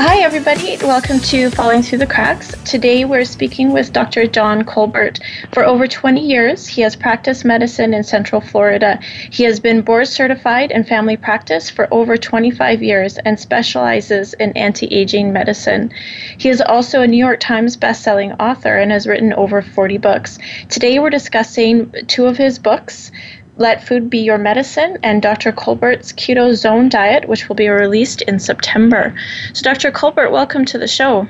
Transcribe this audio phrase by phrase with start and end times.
[0.00, 0.76] Hi, everybody.
[0.76, 2.54] Welcome to Falling Through the Cracks.
[2.62, 4.28] Today we're speaking with Dr.
[4.28, 5.18] Don Colbert.
[5.52, 9.00] For over 20 years, he has practiced medicine in Central Florida.
[9.02, 14.56] He has been board certified in family practice for over 25 years and specializes in
[14.56, 15.92] anti aging medicine.
[16.38, 20.38] He is also a New York Times bestselling author and has written over 40 books.
[20.68, 23.10] Today we're discussing two of his books.
[23.58, 25.50] Let Food Be Your Medicine and Dr.
[25.50, 29.12] Colbert's Keto Zone Diet, which will be released in September.
[29.52, 29.90] So, Dr.
[29.90, 31.26] Colbert, welcome to the show.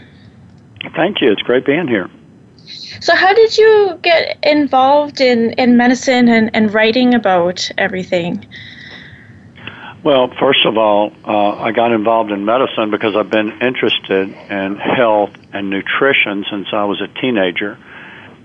[0.95, 1.33] Thank you.
[1.33, 2.11] It's great being here.
[3.01, 8.47] So, how did you get involved in, in medicine and, and writing about everything?
[10.05, 14.77] Well, first of all, uh, I got involved in medicine because I've been interested in
[14.77, 17.79] health and nutrition since I was a teenager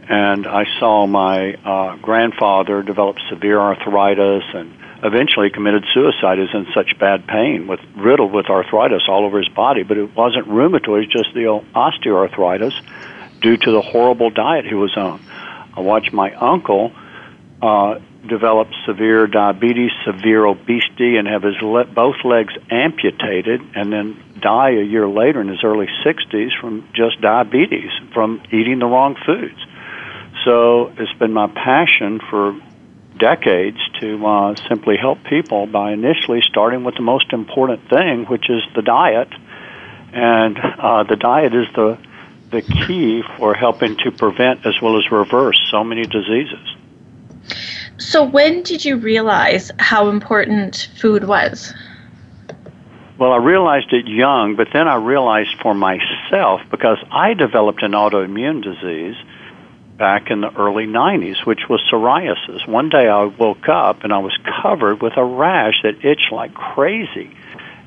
[0.09, 4.73] and I saw my uh, grandfather develop severe arthritis and
[5.03, 6.39] eventually committed suicide.
[6.39, 9.83] Was in such bad pain, with riddled with arthritis all over his body.
[9.83, 12.73] But it wasn't rheumatoid; just the osteoarthritis
[13.41, 15.21] due to the horrible diet he was on.
[15.75, 16.93] I watched my uncle
[17.61, 24.17] uh, develop severe diabetes, severe obesity, and have his le- both legs amputated, and then
[24.39, 29.15] die a year later in his early 60s from just diabetes from eating the wrong
[29.25, 29.59] foods.
[30.43, 32.59] So it's been my passion for
[33.17, 38.49] decades to uh, simply help people by initially starting with the most important thing, which
[38.49, 39.29] is the diet.
[40.11, 41.97] And uh, the diet is the
[42.51, 46.75] the key for helping to prevent as well as reverse so many diseases.
[47.97, 51.73] So, when did you realize how important food was?
[53.17, 57.93] Well, I realized it young, but then I realized for myself because I developed an
[57.93, 59.15] autoimmune disease
[59.97, 62.67] back in the early 90s, which was psoriasis.
[62.67, 66.53] One day I woke up and I was covered with a rash that itched like
[66.53, 67.35] crazy.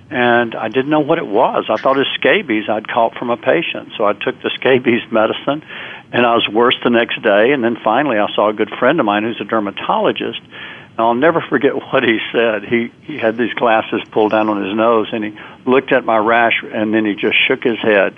[0.08, 1.64] And I didn't know what it was.
[1.68, 3.92] I thought it was scabies I'd caught from a patient.
[3.98, 5.64] So I took the scabies medicine
[6.12, 7.52] and I was worse the next day.
[7.52, 10.40] And then finally I saw a good friend of mine who's a dermatologist.
[10.40, 12.64] And I'll never forget what he said.
[12.64, 16.18] He, he had these glasses pulled down on his nose and he looked at my
[16.18, 18.16] rash and then he just shook his head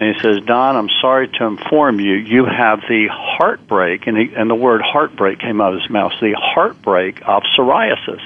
[0.00, 4.32] and he says, Don, I'm sorry to inform you, you have the heartbreak, and, he,
[4.34, 8.20] and the word heartbreak came out of his mouth, the heartbreak of psoriasis.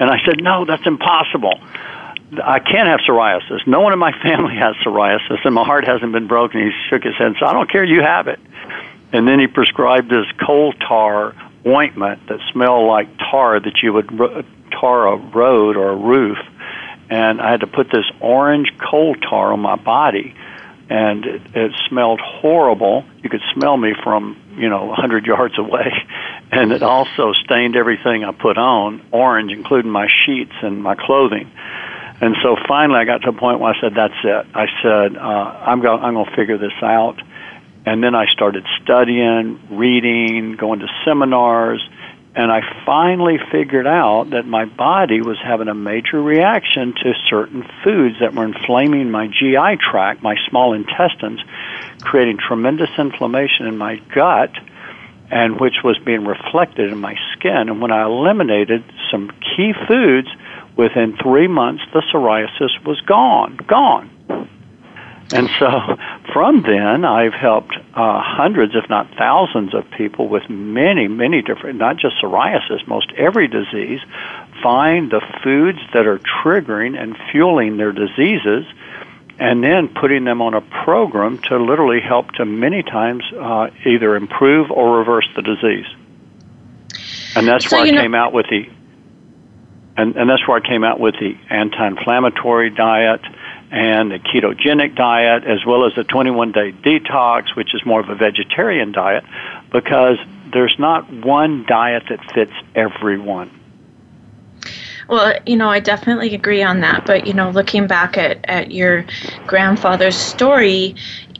[0.00, 1.60] And I said, no, that's impossible.
[2.42, 3.66] I can't have psoriasis.
[3.68, 6.60] No one in my family has psoriasis, and my heart hasn't been broken.
[6.60, 8.40] He shook his head and said, I don't care, you have it.
[9.12, 11.34] And then he prescribed this coal tar
[11.64, 14.08] ointment that smelled like tar that you would
[14.72, 16.38] tar a road or a roof.
[17.08, 20.34] And I had to put this orange coal tar on my body
[20.88, 23.04] and it, it smelled horrible.
[23.22, 25.92] You could smell me from you know a hundred yards away,
[26.50, 31.50] and it also stained everything I put on orange, including my sheets and my clothing.
[32.18, 35.16] And so finally, I got to a point where I said, "That's it." I said,
[35.16, 36.02] uh, "I'm going.
[36.02, 37.20] I'm going to figure this out."
[37.84, 41.88] And then I started studying, reading, going to seminars,
[42.36, 47.66] and I finally figured out that my body was having a major reaction to certain
[47.82, 51.40] foods that were inflaming my GI tract, my small intestines,
[52.02, 54.50] creating tremendous inflammation in my gut,
[55.30, 57.70] and which was being reflected in my skin.
[57.70, 60.28] And when I eliminated some key foods,
[60.76, 64.10] within three months, the psoriasis was gone, gone.
[65.32, 65.96] And so
[66.32, 71.78] from then, I've helped uh, hundreds, if not thousands, of people with many, many different,
[71.78, 74.00] not just psoriasis, most every disease,
[74.62, 78.64] find the foods that are triggering and fueling their diseases,
[79.38, 84.14] and then putting them on a program to literally help to many times uh, either
[84.14, 85.86] improve or reverse the disease.
[87.34, 88.70] And that's so, where I know- came out with the
[89.98, 93.22] and, and that's where I came out with the anti-inflammatory diet
[93.70, 98.14] and the ketogenic diet, as well as the 21-day detox, which is more of a
[98.14, 99.24] vegetarian diet,
[99.72, 100.18] because
[100.52, 103.50] there's not one diet that fits everyone.
[105.08, 107.06] Well, you know, I definitely agree on that.
[107.06, 109.04] But, you know, looking back at, at your
[109.46, 110.96] grandfather's story,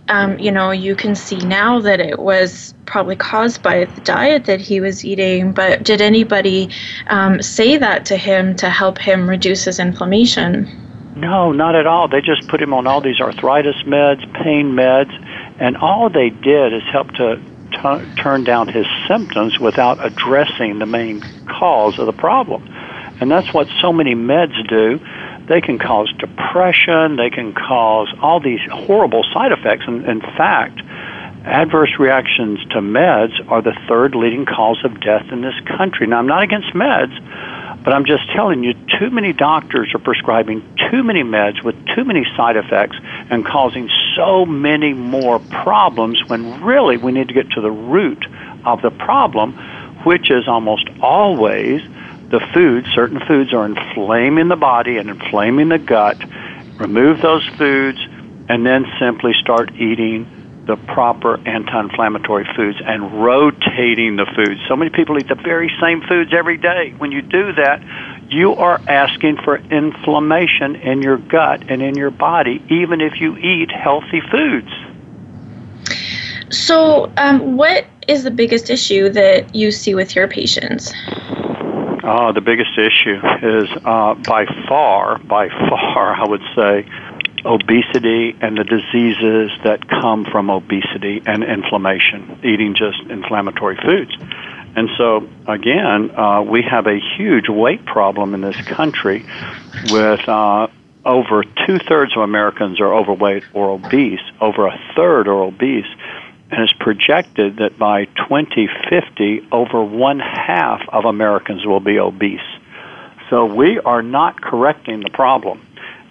[0.09, 4.45] um, you know, you can see now that it was probably caused by the diet
[4.45, 5.53] that he was eating.
[5.53, 6.71] But did anybody
[7.09, 10.86] um, say that to him to help him reduce his inflammation?
[11.17, 12.09] No, not at all.
[12.09, 15.11] They just put him on all these arthritis meds, pain meds,
[15.59, 17.41] and all they did is help to
[17.73, 22.69] t- turn down his symptoms without addressing the main cause of the problem.
[23.19, 25.01] And that's what so many meds do.
[25.49, 29.85] They can cause depression, they can cause all these horrible side effects.
[29.87, 30.81] And in fact,
[31.47, 36.07] adverse reactions to meds are the third leading cause of death in this country.
[36.07, 37.17] Now, I'm not against meds,
[37.87, 40.61] but I'm just telling you, too many doctors are prescribing
[40.91, 42.97] too many meds with too many side effects
[43.31, 48.27] and causing so many more problems when really we need to get to the root
[48.65, 49.53] of the problem,
[50.03, 51.81] which is almost always
[52.29, 56.21] the foods, certain foods are inflaming the body and inflaming the gut.
[56.81, 58.01] Remove those foods
[58.49, 60.27] and then simply start eating
[60.67, 64.61] the proper anti-inflammatory foods and rotating the foods.
[64.69, 66.93] So many people eat the very same foods every day.
[66.99, 67.83] When you do that,
[68.29, 73.37] you are asking for inflammation in your gut and in your body, even if you
[73.37, 74.71] eat healthy foods.
[76.51, 80.93] So, um, what is the biggest issue that you see with your patients?
[82.03, 86.89] Uh, the biggest issue is uh, by far, by far, I would say,
[87.45, 94.13] obesity and the diseases that come from obesity and inflammation, eating just inflammatory foods.
[94.77, 99.25] And so, again, uh, we have a huge weight problem in this country
[99.91, 100.69] with uh,
[101.05, 105.87] over two thirds of Americans are overweight or obese, over a third are obese
[106.51, 112.41] and it's projected that by 2050, over one half of Americans will be obese.
[113.31, 115.66] So we are not correcting the problem.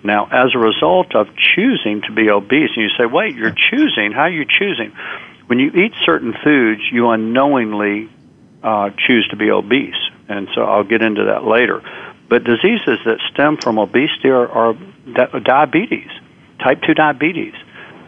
[0.06, 4.12] Now, as a result of choosing to be obese, and you say, wait, you're choosing,
[4.12, 4.92] how are you choosing?
[5.48, 8.10] When you eat certain foods, you unknowingly
[8.64, 9.96] uh, choose to be obese.
[10.28, 11.84] And so I'll get into that later.
[12.30, 14.76] But diseases that stem from obesity are, are
[15.40, 16.10] diabetes,
[16.60, 17.54] type 2 diabetes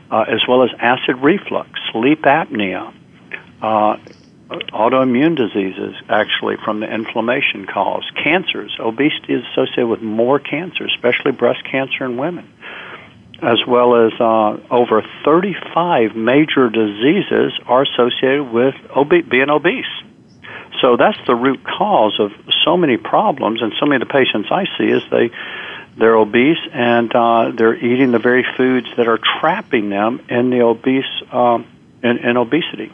[0.10, 2.94] uh, as well as acid reflux, sleep apnea,
[3.62, 3.98] uh,
[4.50, 8.76] autoimmune diseases, actually from the inflammation caused, cancers.
[8.80, 12.52] Obesity is associated with more cancer, especially breast cancer in women,
[13.42, 18.76] as well as uh, over 35 major diseases are associated with
[19.30, 19.86] being obese.
[20.82, 22.32] So that's the root cause of
[22.64, 25.32] so many problems, and so many of the patients I see is they
[25.98, 30.62] they're obese and uh, they're eating the very foods that are trapping them in the
[30.62, 31.66] obese um,
[32.04, 32.92] in, in obesity.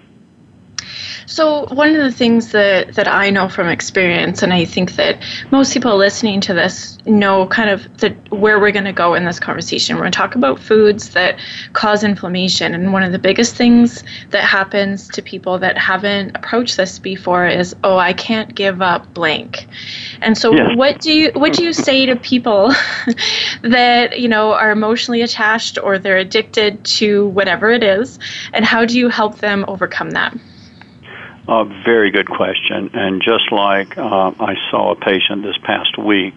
[1.25, 5.21] So one of the things that, that I know from experience, and I think that
[5.51, 9.25] most people listening to this know kind of the, where we're going to go in
[9.25, 9.95] this conversation.
[9.95, 11.39] We're going to talk about foods that
[11.73, 16.77] cause inflammation, and one of the biggest things that happens to people that haven't approached
[16.77, 19.67] this before is, oh, I can't give up blank.
[20.21, 20.75] And so, yeah.
[20.75, 22.73] what do you what do you say to people
[23.61, 28.19] that you know are emotionally attached or they're addicted to whatever it is,
[28.53, 30.35] and how do you help them overcome that?
[31.47, 32.91] A very good question.
[32.93, 36.35] And just like uh, I saw a patient this past week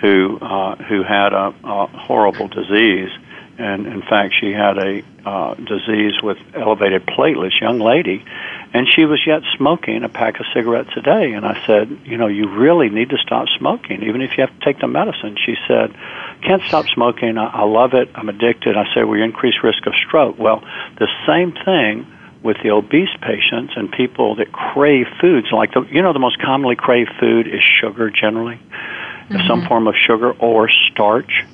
[0.00, 3.10] who uh, who had a, a horrible disease,
[3.58, 8.24] and in fact she had a uh, disease with elevated platelets, young lady,
[8.72, 11.32] and she was yet smoking a pack of cigarettes a day.
[11.32, 14.58] And I said, you know, you really need to stop smoking, even if you have
[14.58, 15.36] to take the medicine.
[15.44, 15.94] She said,
[16.42, 17.38] can't stop smoking.
[17.38, 18.08] I, I love it.
[18.16, 18.76] I'm addicted.
[18.76, 20.38] I said, well, you increased risk of stroke.
[20.38, 20.60] Well,
[20.98, 22.06] the same thing
[22.42, 25.48] with the obese patients and people that crave foods.
[25.52, 28.60] Like the you know the most commonly craved food is sugar generally
[29.30, 29.46] mm-hmm.
[29.46, 31.44] some form of sugar or starch.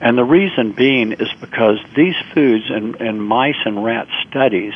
[0.00, 4.74] And the reason being is because these foods in, in mice and rat studies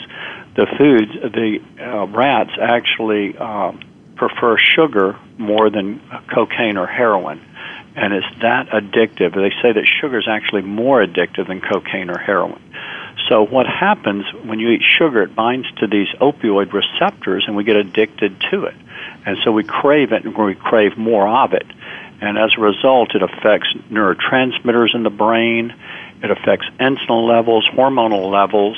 [0.55, 3.73] the foods the uh, rats actually uh,
[4.15, 6.01] prefer sugar more than
[6.33, 7.45] cocaine or heroin.
[7.95, 9.35] And it's that addictive.
[9.35, 12.63] They say that sugar is actually more addictive than cocaine or heroin
[13.29, 17.65] so what happens when you eat sugar, it binds to these opioid receptors and we
[17.65, 18.75] get addicted to it.
[19.25, 21.67] And so we crave it and we crave more of it.
[22.21, 25.75] And as a result, it affects neurotransmitters in the brain,
[26.23, 28.77] it affects insulin levels, hormonal levels,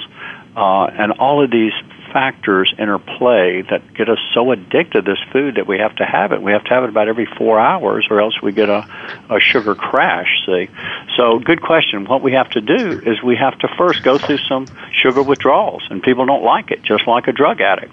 [0.56, 1.72] uh, and all of these
[2.12, 6.32] factors interplay that get us so addicted to this food that we have to have
[6.32, 6.42] it.
[6.42, 8.86] We have to have it about every four hours, or else we get a,
[9.30, 10.28] a sugar crash.
[10.46, 10.68] See,
[11.16, 12.04] so good question.
[12.04, 15.82] What we have to do is we have to first go through some sugar withdrawals,
[15.90, 17.92] and people don't like it, just like a drug addict.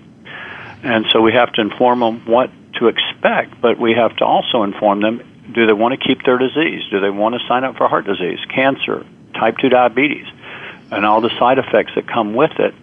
[0.83, 4.63] And so we have to inform them what to expect, but we have to also
[4.63, 6.81] inform them do they want to keep their disease?
[6.89, 9.05] Do they want to sign up for heart disease, cancer,
[9.35, 10.25] type 2 diabetes,
[10.91, 12.73] and all the side effects that come with it?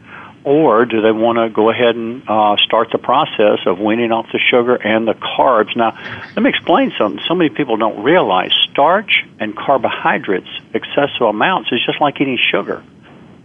[0.44, 4.26] Or do they want to go ahead and uh, start the process of weaning off
[4.32, 5.76] the sugar and the carbs?
[5.76, 5.96] Now,
[6.34, 7.22] let me explain something.
[7.28, 12.82] So many people don't realize starch and carbohydrates, excessive amounts, is just like eating sugar.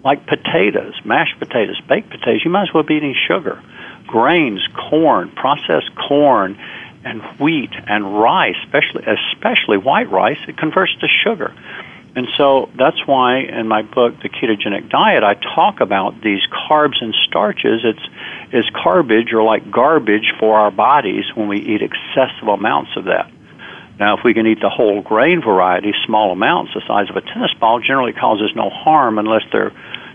[0.03, 3.61] Like potatoes, mashed potatoes, baked potatoes, you might as well be eating sugar.
[4.07, 6.57] Grains, corn, processed corn,
[7.03, 11.53] and wheat and rice, especially especially white rice, it converts to sugar.
[12.17, 16.95] And so that's why in my book, The Ketogenic Diet, I talk about these carbs
[16.99, 17.81] and starches.
[17.83, 18.01] It's
[18.51, 23.29] is garbage or like garbage for our bodies when we eat excessive amounts of that.
[23.99, 27.21] Now, if we can eat the whole grain variety, small amounts, the size of a
[27.21, 29.71] tennis ball, generally causes no harm unless they're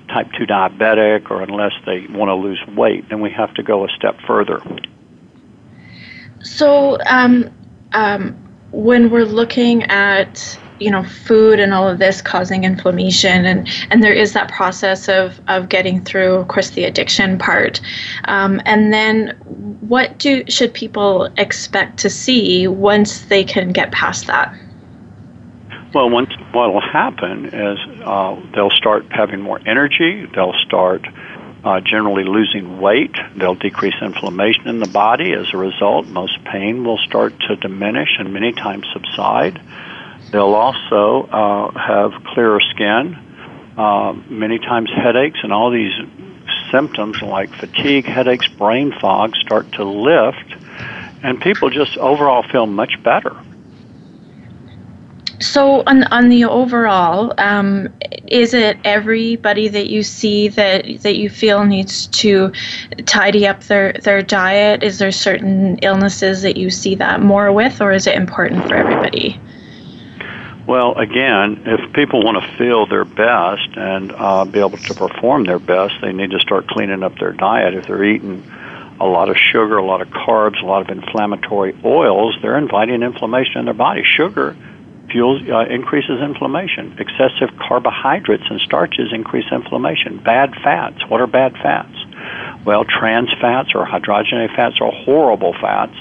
[0.09, 3.09] type 2 diabetic or unless they want to lose weight.
[3.11, 4.61] Then we have to go a step further.
[6.43, 7.49] So, um,
[7.93, 8.35] um,
[8.73, 14.03] when we're looking at you know food and all of this causing inflammation and and
[14.03, 17.81] there is that process of of getting through of course the addiction part
[18.25, 19.29] um, and then
[19.81, 24.55] what do should people expect to see once they can get past that
[25.95, 31.07] well once what will happen is uh, they'll start having more energy they'll start
[31.65, 33.15] uh, generally losing weight.
[33.37, 35.33] They'll decrease inflammation in the body.
[35.33, 39.61] As a result, most pain will start to diminish and many times subside.
[40.33, 43.15] They'll also uh, have clearer skin,
[43.77, 45.93] uh, many times headaches, and all these
[46.71, 50.55] symptoms like fatigue, headaches, brain fog start to lift,
[51.23, 53.37] and people just overall feel much better.
[55.39, 57.89] So on on the overall, um,
[58.27, 62.53] is it everybody that you see that that you feel needs to
[63.05, 64.83] tidy up their their diet?
[64.83, 68.77] Is there certain illnesses that you see that more with, or is it important for
[68.77, 69.39] everybody?
[70.67, 75.45] Well, again, if people want to feel their best and uh, be able to perform
[75.45, 77.75] their best, they need to start cleaning up their diet.
[77.75, 78.49] If they're eating
[79.01, 83.03] a lot of sugar, a lot of carbs, a lot of inflammatory oils, they're inviting
[83.03, 84.05] inflammation in their body.
[84.05, 84.57] Sugar
[85.11, 86.97] fuels uh, increases inflammation.
[86.99, 90.19] Excessive carbohydrates and starches increase inflammation.
[90.19, 91.05] Bad fats.
[91.09, 91.95] What are bad fats?
[92.65, 95.97] Well, trans fats or hydrogenated fats are horrible fats.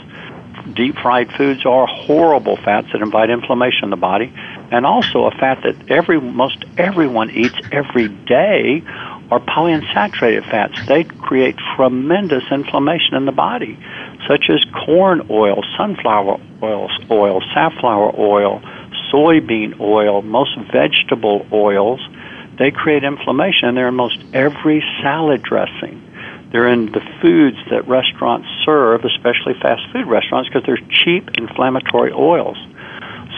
[0.75, 4.31] Deep fried foods are horrible fats that invite inflammation in the body,
[4.71, 8.81] and also a fat that every most everyone eats every day
[9.29, 10.73] are polyunsaturated fats.
[10.87, 13.77] They create tremendous inflammation in the body,
[14.27, 18.61] such as corn oil, sunflower oil, oil, safflower oil,
[19.11, 21.99] soybean oil, most vegetable oils,
[22.61, 23.73] they create inflammation.
[23.75, 25.97] They're in most every salad dressing.
[26.51, 32.11] They're in the foods that restaurants serve, especially fast food restaurants, because they're cheap inflammatory
[32.11, 32.57] oils.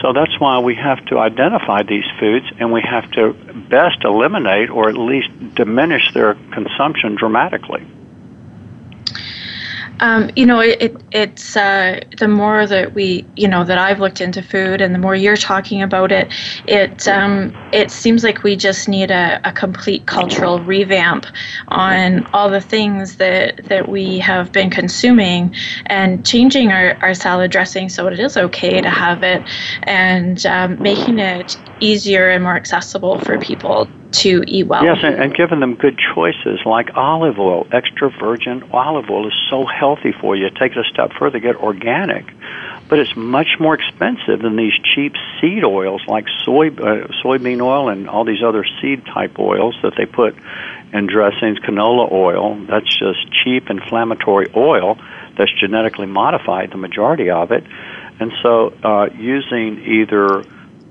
[0.04, 3.32] So that's why we have to identify these foods and we have to
[3.70, 7.86] best eliminate or at least diminish their consumption dramatically.
[10.00, 14.00] Um, you know, it, it it's uh, the more that we, you know, that I've
[14.00, 16.32] looked into food, and the more you're talking about it,
[16.64, 21.26] it um, it seems like we just need a, a complete cultural revamp
[21.68, 25.54] on all the things that that we have been consuming,
[25.86, 29.48] and changing our, our salad dressing so it is okay to have it,
[29.84, 34.84] and um, making it easier and more accessible for people to eat well.
[34.84, 37.66] Yes, and, and giving them good choices like olive oil.
[37.72, 40.50] Extra virgin olive oil is so healthy for you.
[40.50, 42.24] Take it a step further, get organic.
[42.88, 47.88] But it's much more expensive than these cheap seed oils like soy uh, soybean oil
[47.88, 50.36] and all these other seed type oils that they put
[50.92, 51.58] in dressings.
[51.60, 54.98] Canola oil, that's just cheap inflammatory oil
[55.36, 57.64] that's genetically modified, the majority of it.
[58.20, 60.42] And so uh, using either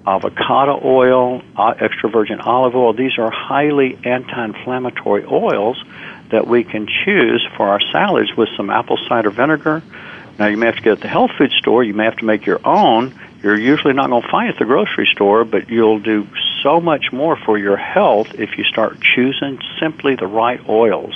[0.05, 2.93] avocado oil, uh, extra virgin olive oil.
[2.93, 5.81] These are highly anti inflammatory oils
[6.29, 9.83] that we can choose for our salads with some apple cider vinegar.
[10.39, 12.25] Now, you may have to get at the health food store, you may have to
[12.25, 13.13] make your own.
[13.43, 16.27] You're usually not going to find it at the grocery store, but you'll do
[16.63, 21.13] so much more for your health if you start choosing simply the right oils.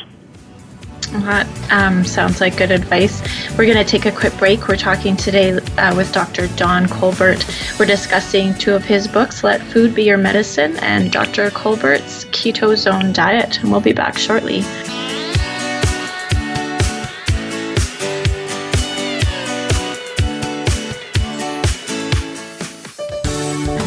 [1.11, 3.21] That um, sounds like good advice.
[3.57, 4.67] We're going to take a quick break.
[4.67, 6.47] We're talking today uh, with Dr.
[6.55, 7.45] Don Colbert.
[7.79, 11.49] We're discussing two of his books, Let Food Be Your Medicine and Dr.
[11.51, 13.59] Colbert's Keto Zone Diet.
[13.61, 14.63] And we'll be back shortly.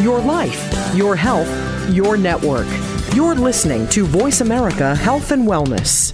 [0.01, 1.49] Your life, your health,
[1.91, 2.67] your network.
[3.13, 6.13] You're listening to Voice America Health and Wellness.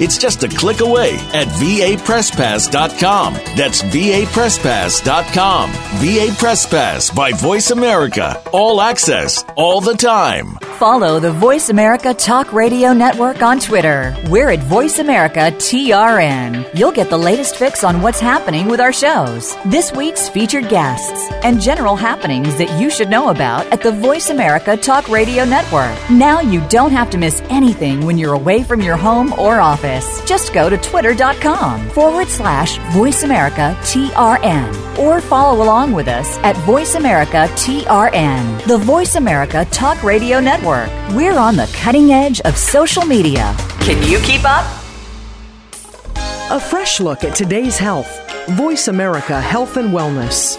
[0.00, 3.34] It's just a click away at vapresspass.com.
[3.56, 5.70] That's vapresspass.com.
[5.70, 8.42] VA Press Pass by Voice America.
[8.52, 10.54] All access, all the time.
[10.78, 14.16] Follow the Voice America Talk Radio Network on Twitter.
[14.28, 16.68] We're at Voice America TRN.
[16.76, 21.30] You'll get the latest fix on what's happening with our shows, this week's featured guests,
[21.44, 25.96] and general happenings that you should know about at the Voice America Talk Radio Network.
[26.10, 29.83] Now you don't have to miss anything when you're away from your home or office.
[30.24, 36.56] Just go to twitter.com forward slash Voice America TRN or follow along with us at
[36.58, 40.88] Voice America TRN, the Voice America Talk Radio Network.
[41.10, 43.54] We're on the cutting edge of social media.
[43.80, 44.64] Can you keep up?
[46.50, 48.20] A fresh look at today's health.
[48.50, 50.58] Voice America Health and Wellness.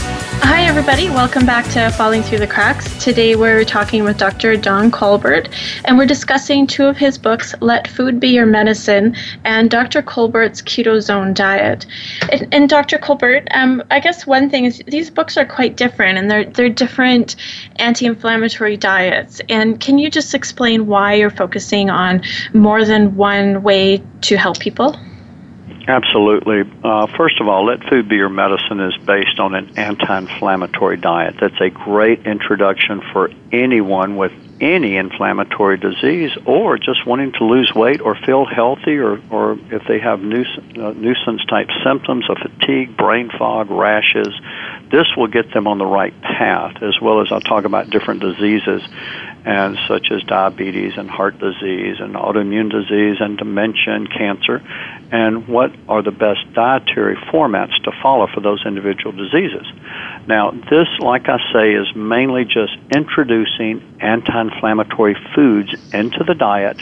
[0.43, 1.09] Hi, everybody.
[1.09, 3.01] Welcome back to Falling Through the Cracks.
[3.03, 4.57] Today we're talking with Dr.
[4.57, 5.49] Don Colbert,
[5.85, 10.01] and we're discussing two of his books, Let Food Be Your Medicine and Dr.
[10.01, 11.85] Colbert's Keto Zone Diet.
[12.31, 12.97] And, and Dr.
[12.97, 16.69] Colbert, um, I guess one thing is these books are quite different, and they're, they're
[16.69, 17.35] different
[17.77, 19.41] anti inflammatory diets.
[19.47, 22.23] And can you just explain why you're focusing on
[22.53, 24.97] more than one way to help people?
[25.91, 26.63] Absolutely.
[26.85, 30.95] Uh, first of all, Let Food Be Your Medicine is based on an anti inflammatory
[30.95, 31.35] diet.
[31.41, 37.73] That's a great introduction for anyone with any inflammatory disease or just wanting to lose
[37.75, 42.37] weight or feel healthy or, or if they have nuisance, uh, nuisance type symptoms of
[42.37, 44.33] fatigue, brain fog, rashes.
[44.91, 48.19] This will get them on the right path, as well as I'll talk about different
[48.19, 48.81] diseases
[49.45, 54.61] and such as diabetes and heart disease and autoimmune disease and dementia and cancer
[55.11, 59.65] and what are the best dietary formats to follow for those individual diseases.
[60.27, 66.81] Now, this, like I say, is mainly just introducing anti inflammatory foods into the diet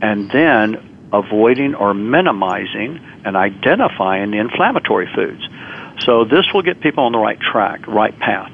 [0.00, 5.42] and then avoiding or minimizing and identifying the inflammatory foods.
[6.04, 8.52] So, this will get people on the right track, right path.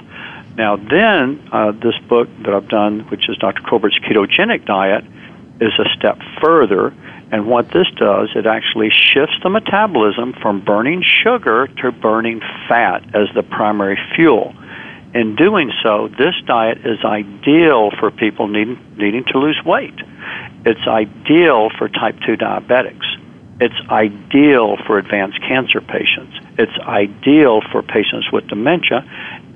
[0.57, 3.63] Now, then, uh, this book that I've done, which is Dr.
[3.63, 5.05] Colbert's Ketogenic Diet,
[5.61, 6.95] is a step further.
[7.33, 13.03] And what this does, it actually shifts the metabolism from burning sugar to burning fat
[13.15, 14.55] as the primary fuel.
[15.15, 19.95] In doing so, this diet is ideal for people needing, needing to lose weight.
[20.67, 23.07] It's ideal for type 2 diabetics.
[23.61, 26.35] It's ideal for advanced cancer patients.
[26.59, 29.05] It's ideal for patients with dementia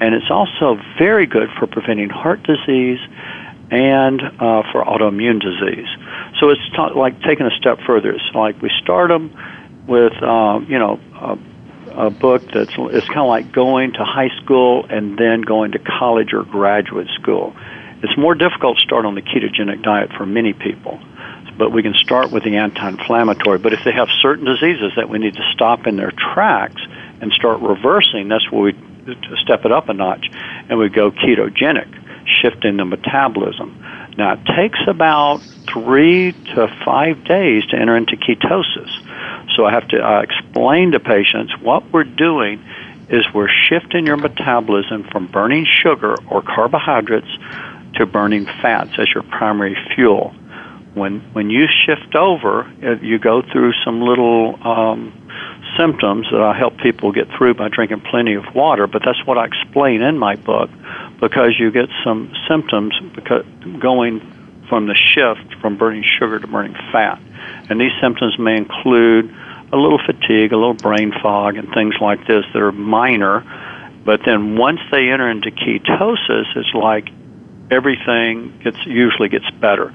[0.01, 3.01] and it's also very good for preventing heart disease
[3.71, 5.89] and uh, for autoimmune disease.
[6.41, 6.61] So it's
[6.95, 8.13] like taking a step further.
[8.13, 9.37] It's like we start them
[9.87, 11.39] with, uh, you know, a,
[12.07, 15.79] a book that's it's kind of like going to high school and then going to
[15.79, 17.55] college or graduate school.
[18.03, 21.01] It's more difficult to start on the ketogenic diet for many people
[21.59, 23.59] but we can start with the anti-inflammatory.
[23.59, 26.81] But if they have certain diseases that we need to stop in their tracks
[27.21, 28.73] and start reversing, that's where we
[29.43, 30.27] step it up a notch,
[30.69, 31.89] and we go ketogenic,
[32.41, 33.85] shifting the metabolism.
[34.17, 35.41] Now it takes about
[35.73, 38.91] three to five days to enter into ketosis.
[39.57, 42.65] So I have to uh, explain to patients what we're doing
[43.09, 47.29] is we're shifting your metabolism from burning sugar or carbohydrates
[47.95, 50.35] to burning fats as your primary fuel.
[50.99, 55.13] When when you shift over, uh, you go through some little um,
[55.79, 58.87] symptoms that I help people get through by drinking plenty of water.
[58.87, 60.71] But that's what I explain in my book,
[61.21, 63.45] because you get some symptoms because
[63.79, 64.21] going
[64.69, 67.19] from the shift from burning sugar to burning fat,
[67.71, 69.35] and these symptoms may include
[69.73, 73.45] a little fatigue, a little brain fog, and things like this that are minor.
[74.05, 77.09] But then once they enter into ketosis, it's like
[77.71, 79.93] everything gets usually gets better.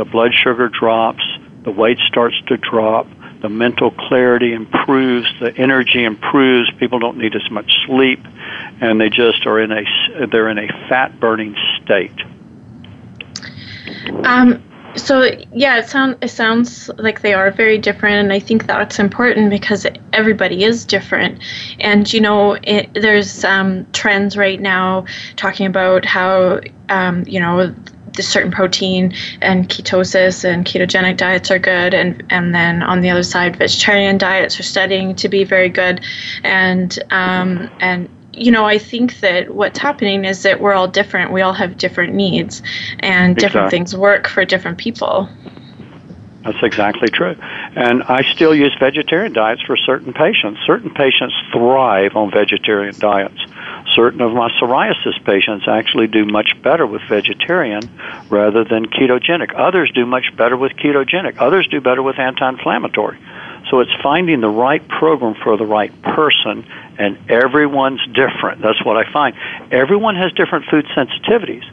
[0.00, 1.22] The blood sugar drops,
[1.62, 3.06] the weight starts to drop,
[3.42, 6.70] the mental clarity improves, the energy improves.
[6.78, 8.18] People don't need as much sleep,
[8.80, 9.84] and they just are in a
[10.28, 12.18] they're in a fat burning state.
[14.24, 14.62] Um,
[14.96, 18.98] so yeah, it sounds it sounds like they are very different, and I think that's
[18.98, 21.42] important because everybody is different.
[21.78, 25.04] And you know, it, there's um, trends right now
[25.36, 27.74] talking about how um, you know
[28.18, 33.22] certain protein and ketosis and ketogenic diets are good and and then on the other
[33.22, 36.00] side vegetarian diets are studying to be very good
[36.42, 41.32] and um, and you know, I think that what's happening is that we're all different.
[41.32, 42.62] We all have different needs,
[43.00, 43.78] and different exactly.
[43.78, 45.28] things work for different people.
[46.44, 47.36] That's exactly true.
[47.76, 50.60] And I still use vegetarian diets for certain patients.
[50.66, 53.38] Certain patients thrive on vegetarian diets.
[53.94, 57.82] Certain of my psoriasis patients actually do much better with vegetarian
[58.28, 59.54] rather than ketogenic.
[59.54, 61.38] Others do much better with ketogenic.
[61.38, 63.18] Others do better with anti inflammatory.
[63.70, 66.66] So it's finding the right program for the right person,
[66.98, 68.62] and everyone's different.
[68.62, 69.36] That's what I find.
[69.70, 71.64] Everyone has different food sensitivities.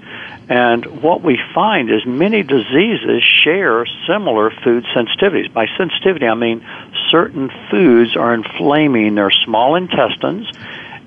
[0.50, 5.52] And what we find is many diseases share similar food sensitivities.
[5.52, 6.66] By sensitivity, I mean
[7.10, 10.48] certain foods are inflaming their small intestines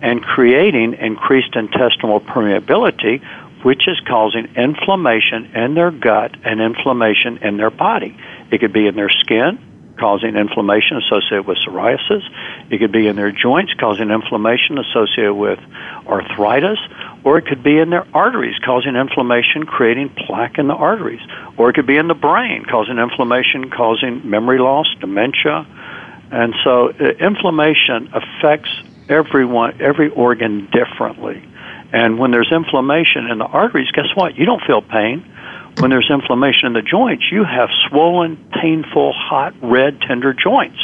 [0.03, 3.23] and creating increased intestinal permeability,
[3.63, 8.17] which is causing inflammation in their gut and inflammation in their body.
[8.51, 9.59] It could be in their skin,
[9.99, 12.23] causing inflammation associated with psoriasis.
[12.71, 15.59] It could be in their joints, causing inflammation associated with
[16.07, 16.79] arthritis.
[17.23, 21.21] Or it could be in their arteries, causing inflammation, creating plaque in the arteries.
[21.59, 25.67] Or it could be in the brain, causing inflammation, causing memory loss, dementia.
[26.33, 28.71] And so uh, inflammation affects
[29.11, 31.43] everyone, every organ differently.
[31.93, 34.37] And when there's inflammation in the arteries, guess what?
[34.37, 35.25] You don't feel pain.
[35.79, 40.79] When there's inflammation in the joints, you have swollen, painful, hot, red, tender joints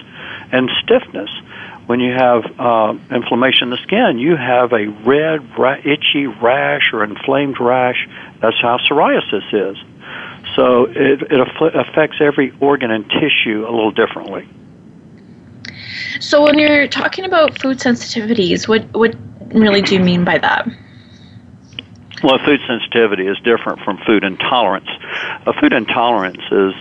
[0.52, 1.30] and stiffness.
[1.86, 6.90] When you have uh, inflammation in the skin, you have a red, ra- itchy rash
[6.92, 8.08] or inflamed rash.
[8.40, 9.76] That's how psoriasis is.
[10.56, 11.40] So it, it
[11.74, 14.48] affects every organ and tissue a little differently.
[16.20, 19.14] So when you're talking about food sensitivities, what what
[19.54, 20.68] really do you mean by that?
[22.22, 24.88] Well, food sensitivity is different from food intolerance.
[25.46, 26.72] A food intolerance is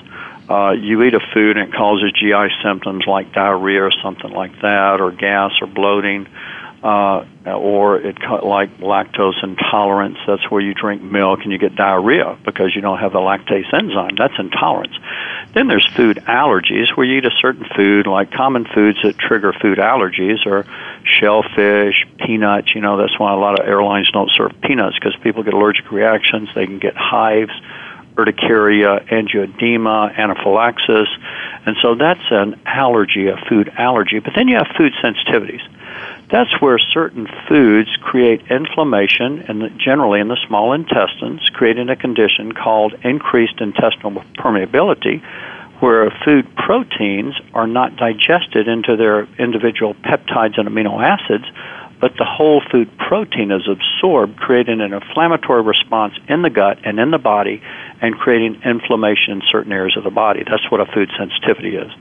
[0.49, 4.62] uh, you eat a food and it causes GI symptoms like diarrhea or something like
[4.62, 6.28] that, or gas or bloating,
[6.86, 10.19] uh, or it like lactose intolerance.
[10.28, 13.74] That's where you drink milk and you get diarrhea because you don't have the lactase
[13.74, 14.15] enzyme.
[14.15, 14.93] That's intolerance.
[15.56, 19.52] Then there's food allergies where you eat a certain food, like common foods that trigger
[19.52, 20.63] food allergies, or
[21.04, 22.76] shellfish, peanuts.
[22.76, 25.91] You know that's why a lot of airlines don't serve peanuts because people get allergic
[25.91, 26.50] reactions.
[26.54, 27.54] They can get hives
[28.17, 31.10] urticaria, angioedema, anaphylaxis.
[31.65, 34.19] And so that's an allergy, a food allergy.
[34.19, 35.62] But then you have food sensitivities.
[36.32, 42.52] That's where certain foods create inflammation, and generally in the small intestines, creating a condition
[42.52, 45.22] called increased intestinal permeability,
[45.82, 51.46] where food proteins are not digested into their individual peptides and amino acids,
[52.02, 57.00] but the whole food protein is absorbed, creating an inflammatory response in the gut and
[57.00, 57.62] in the body,
[58.02, 60.44] and creating inflammation in certain areas of the body.
[60.50, 61.92] That's what a food sensitivity is.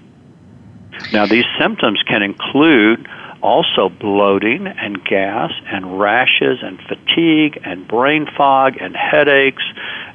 [1.12, 3.06] Now, these symptoms can include
[3.44, 9.62] also bloating and gas and rashes and fatigue and brain fog and headaches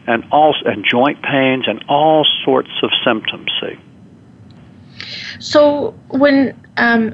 [0.08, 3.52] and all and joint pains and all sorts of symptoms.
[3.62, 3.80] See.
[5.40, 7.14] So when um,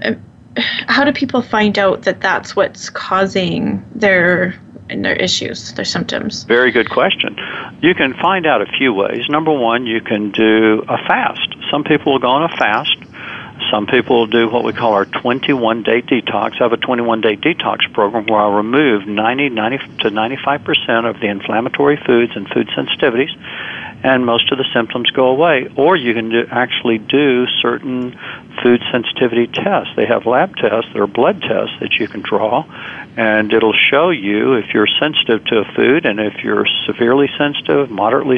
[0.87, 4.55] how do people find out that that's what's causing their
[4.89, 6.43] and their issues, their symptoms?
[6.43, 7.35] Very good question.
[7.81, 9.27] You can find out a few ways.
[9.29, 11.55] Number one, you can do a fast.
[11.71, 12.95] Some people will go on a fast.
[13.71, 16.53] Some people do what we call our 21 day detox.
[16.61, 21.19] I have a 21 day detox program where I remove 90, 90 to 95% of
[21.19, 23.31] the inflammatory foods and food sensitivities
[24.05, 25.67] and most of the symptoms go away.
[25.75, 28.11] Or you can do, actually do certain
[28.61, 29.93] food sensitivity tests.
[29.95, 32.65] They have lab tests that are blood tests that you can draw,
[33.17, 37.89] and it'll show you if you're sensitive to a food and if you're severely sensitive,
[37.89, 38.37] moderately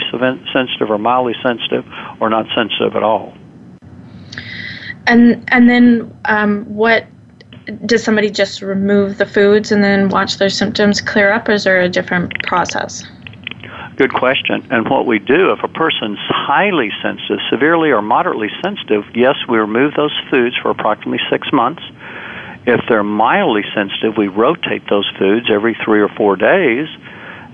[0.54, 1.86] sensitive, or mildly sensitive,
[2.22, 3.36] or not sensitive at all.
[5.08, 7.08] And and then um, what
[7.86, 11.64] does somebody just remove the foods and then watch their symptoms clear up, or is
[11.64, 13.04] there a different process?
[13.98, 14.66] Good question.
[14.70, 19.58] And what we do, if a person's highly sensitive, severely or moderately sensitive, yes, we
[19.58, 21.82] remove those foods for approximately six months.
[22.68, 26.88] If they're mildly sensitive, we rotate those foods every three or four days.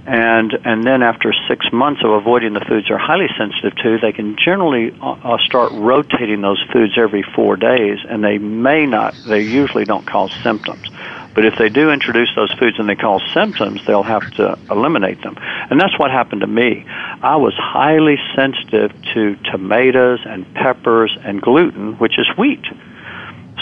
[0.06, 4.12] And, and then after six months of avoiding the foods they're highly sensitive to, they
[4.12, 9.16] can generally uh, uh start rotating those foods every four days, and they may not,
[9.26, 10.90] they usually don't cause symptoms.
[11.34, 15.22] But if they do introduce those foods and they cause symptoms, they'll have to eliminate
[15.24, 15.36] them.
[15.40, 16.86] And that's what happened to me.
[16.88, 22.64] I was highly sensitive to tomatoes and peppers and gluten, which is wheat.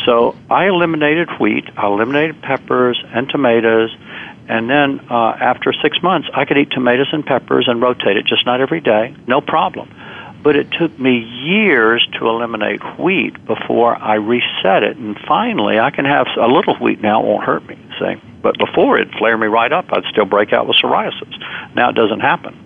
[0.05, 3.95] So I eliminated wheat, I eliminated peppers and tomatoes,
[4.51, 8.25] and then uh, after six months, I could eat tomatoes and peppers and rotate it,
[8.25, 9.89] just not every day, no problem
[10.43, 14.97] but it took me years to eliminate wheat before I reset it.
[14.97, 17.77] And finally, I can have a little wheat now; it won't hurt me.
[17.99, 19.85] See, but before it'd flare me right up.
[19.91, 21.75] I'd still break out with psoriasis.
[21.75, 22.57] Now it doesn't happen.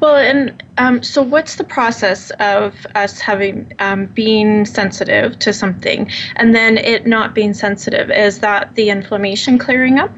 [0.00, 6.10] Well, and um, so what's the process of us having um, being sensitive to something
[6.36, 8.10] and then it not being sensitive?
[8.10, 10.10] Is that the inflammation clearing up?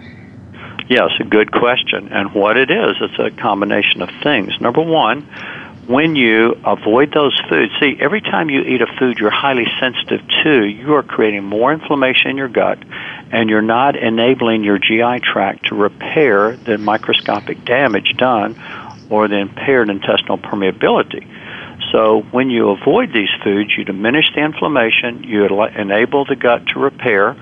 [0.90, 2.08] Yes, a good question.
[2.10, 4.60] And what it is, it's a combination of things.
[4.60, 5.22] Number one,
[5.86, 10.20] when you avoid those foods, see, every time you eat a food you're highly sensitive
[10.42, 12.78] to, you are creating more inflammation in your gut,
[13.30, 18.60] and you're not enabling your GI tract to repair the microscopic damage done
[19.10, 21.24] or the impaired intestinal permeability.
[21.92, 26.80] So when you avoid these foods, you diminish the inflammation, you enable the gut to
[26.80, 27.36] repair,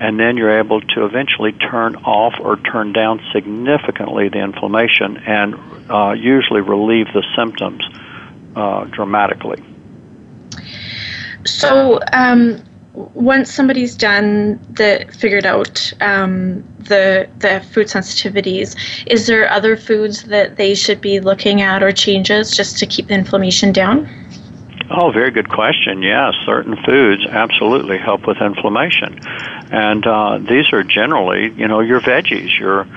[0.00, 5.54] and then you're able to eventually turn off or turn down significantly the inflammation and
[5.90, 7.84] uh, usually relieve the symptoms
[8.56, 9.62] uh, dramatically.
[11.44, 12.62] So, um,
[12.94, 20.24] once somebody's done the figured out um, the the food sensitivities, is there other foods
[20.24, 24.08] that they should be looking at or changes just to keep the inflammation down?
[24.92, 26.02] Oh, very good question.
[26.02, 29.20] Yes, certain foods absolutely help with inflammation,
[29.70, 32.88] and uh, these are generally, you know, your veggies, your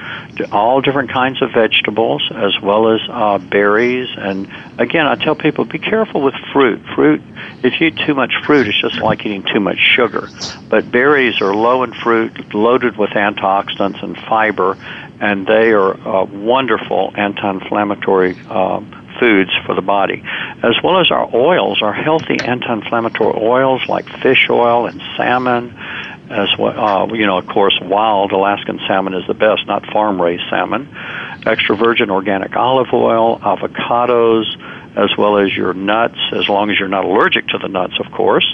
[0.51, 4.09] all different kinds of vegetables, as well as uh, berries.
[4.17, 6.81] And again, I tell people be careful with fruit.
[6.95, 7.21] Fruit,
[7.63, 10.29] if you eat too much fruit, it's just like eating too much sugar.
[10.69, 14.77] But berries are low in fruit, loaded with antioxidants and fiber,
[15.21, 18.35] and they are uh, wonderful anti-inflammatory.
[18.49, 20.21] Um, foods for the body,
[20.63, 25.73] as well as our oils, our healthy anti-inflammatory oils like fish oil and salmon,
[26.29, 26.77] as well.
[26.77, 30.93] Uh, you know, of course, wild Alaskan salmon is the best, not farm-raised salmon.
[31.45, 34.43] Extra virgin organic olive oil, avocados,
[34.97, 38.11] as well as your nuts, as long as you're not allergic to the nuts, of
[38.11, 38.45] course.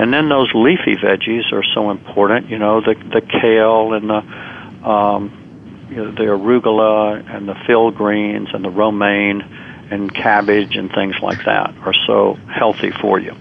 [0.00, 2.50] And then those leafy veggies are so important.
[2.50, 7.94] You know, the the kale and the um, you know, the arugula and the field
[7.94, 9.42] greens and the romaine
[9.90, 13.34] and cabbage and things like that are so healthy for you.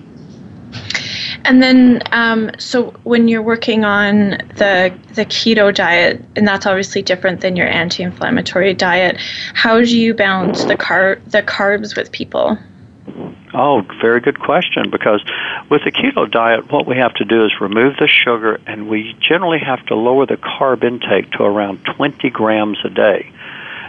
[1.46, 7.02] And then, um, so when you're working on the the keto diet, and that's obviously
[7.02, 9.18] different than your anti-inflammatory diet,
[9.54, 12.58] how do you balance the car the carbs with people?
[13.54, 14.90] Oh, very good question.
[14.92, 15.24] Because
[15.70, 19.16] with the keto diet, what we have to do is remove the sugar, and we
[19.22, 23.32] generally have to lower the carb intake to around 20 grams a day.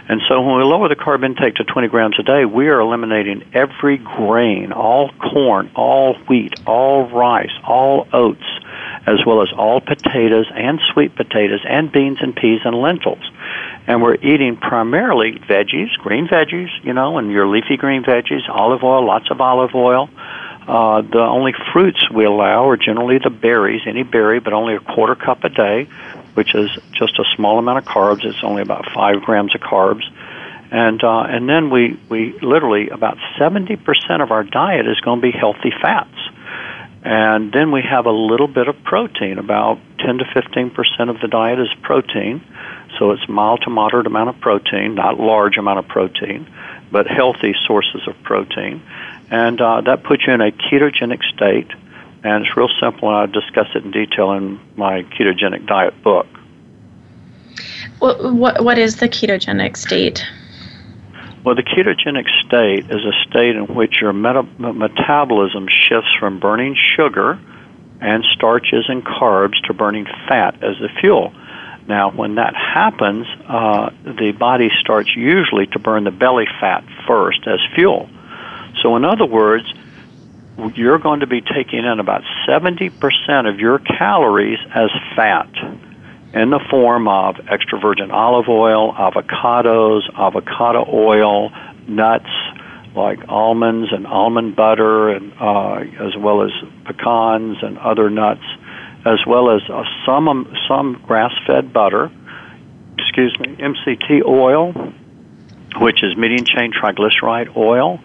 [0.09, 2.79] And so when we lower the carb intake to 20 grams a day, we are
[2.79, 8.43] eliminating every grain, all corn, all wheat, all rice, all oats,
[9.05, 13.21] as well as all potatoes and sweet potatoes and beans and peas and lentils.
[13.85, 18.83] And we're eating primarily veggies, green veggies, you know, and your leafy green veggies, olive
[18.83, 20.09] oil, lots of olive oil.
[20.67, 24.79] Uh, the only fruits we allow are generally the berries, any berry, but only a
[24.79, 25.87] quarter cup a day
[26.33, 28.23] which is just a small amount of carbs.
[28.23, 30.03] It's only about five grams of carbs.
[30.71, 33.79] And, uh, and then we, we literally, about 70%
[34.21, 36.15] of our diet is going to be healthy fats.
[37.03, 41.27] And then we have a little bit of protein, about 10 to 15% of the
[41.27, 42.43] diet is protein.
[42.97, 46.47] So it's mild to moderate amount of protein, not large amount of protein,
[46.91, 48.81] but healthy sources of protein.
[49.31, 51.71] And uh, that puts you in a ketogenic state.
[52.23, 56.27] And it's real simple, and I discuss it in detail in my ketogenic diet book.
[57.99, 60.25] What, what, what is the ketogenic state?
[61.45, 66.75] Well, the ketogenic state is a state in which your meta- metabolism shifts from burning
[66.75, 67.39] sugar
[68.01, 71.33] and starches and carbs to burning fat as the fuel.
[71.87, 77.47] Now, when that happens, uh, the body starts usually to burn the belly fat first
[77.47, 78.09] as fuel.
[78.81, 79.73] So, in other words,
[80.75, 82.91] you're going to be taking in about 70%
[83.49, 85.49] of your calories as fat
[86.33, 91.51] in the form of extra virgin olive oil, avocados, avocado oil,
[91.87, 92.29] nuts
[92.95, 96.51] like almonds and almond butter, and uh, as well as
[96.85, 98.43] pecans and other nuts,
[99.05, 102.11] as well as uh, some some grass-fed butter.
[102.97, 104.73] Excuse me, MCT oil,
[105.79, 107.99] which is medium chain triglyceride oil,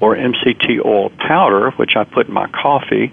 [0.00, 3.12] or MCT oil powder, which I put in my coffee,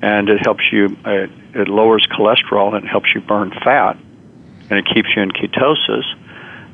[0.00, 0.96] and it helps you.
[1.04, 3.96] It, it lowers cholesterol and it helps you burn fat,
[4.70, 6.04] and it keeps you in ketosis.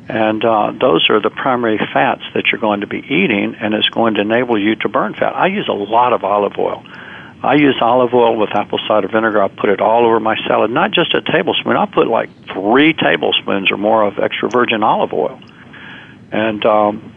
[0.09, 3.89] And uh, those are the primary fats that you're going to be eating, and it's
[3.89, 5.35] going to enable you to burn fat.
[5.35, 6.85] I use a lot of olive oil.
[7.43, 9.43] I use olive oil with apple cider vinegar.
[9.43, 11.77] I put it all over my salad, not just a tablespoon.
[11.77, 15.41] I put like three tablespoons or more of extra virgin olive oil.
[16.31, 17.16] And um,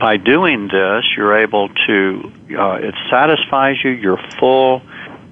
[0.00, 4.80] by doing this, you're able to, uh, it satisfies you, you're full,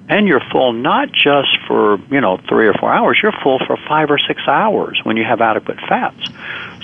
[0.07, 3.77] and you're full not just for, you know, three or four hours, you're full for
[3.87, 6.23] five or six hours when you have adequate fats.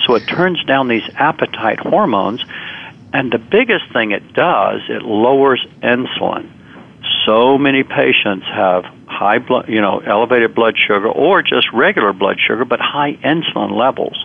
[0.04, 2.44] So it turns down these appetite hormones,
[3.12, 6.50] and the biggest thing it does, it lowers insulin.
[7.24, 12.38] So many patients have high blood, you know, elevated blood sugar or just regular blood
[12.44, 14.16] sugar, but high insulin levels.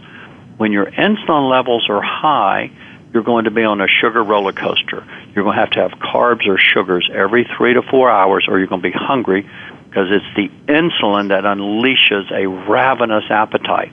[0.57, 2.71] When your insulin levels are high,
[3.13, 5.05] you're going to be on a sugar roller coaster.
[5.33, 8.57] You're going to have to have carbs or sugars every three to four hours, or
[8.57, 9.49] you're going to be hungry
[9.89, 13.91] because it's the insulin that unleashes a ravenous appetite.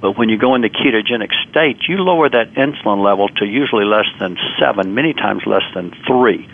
[0.00, 4.06] But when you go into ketogenic state, you lower that insulin level to usually less
[4.20, 6.48] than seven, many times less than three.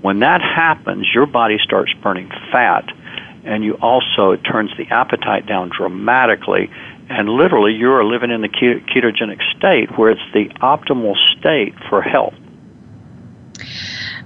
[0.00, 2.88] When that happens, your body starts burning fat,
[3.44, 6.70] and you also it turns the appetite down dramatically,
[7.08, 12.02] and literally you are living in the ketogenic state where it's the optimal state for
[12.02, 12.34] health.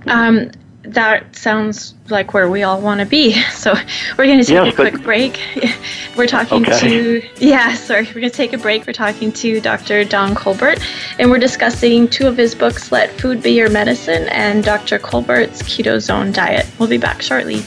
[0.07, 0.51] Um,
[0.85, 3.41] that sounds like where we all want to be.
[3.53, 3.75] So
[4.19, 5.41] we're going to take yes, a quick break.
[6.17, 6.81] We're talking okay.
[6.81, 8.87] to, yeah, sorry, we're going to take a break.
[8.87, 10.05] We're talking to Dr.
[10.05, 10.79] Don Colbert,
[11.19, 14.99] and we're discussing two of his books, Let Food Be Your Medicine and Dr.
[14.99, 16.67] Colbert's Keto Zone Diet.
[16.79, 17.63] We'll be back shortly.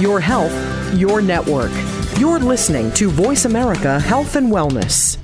[0.00, 0.52] Your health,
[0.94, 1.70] your network.
[2.18, 5.18] You're listening to Voice America Health and Wellness.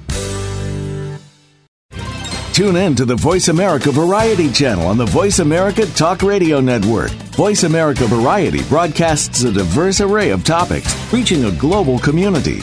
[2.53, 7.11] Tune in to the Voice America Variety channel on the Voice America Talk Radio Network.
[7.37, 12.62] Voice America Variety broadcasts a diverse array of topics, reaching a global community.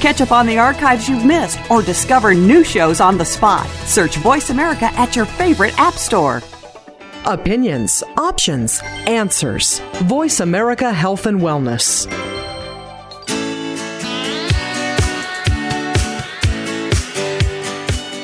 [0.00, 3.66] Catch up on the archives you've missed or discover new shows on the spot.
[3.86, 6.42] Search Voice America at your favorite app store.
[7.24, 9.80] Opinions, options, answers.
[10.04, 12.06] Voice America Health and Wellness.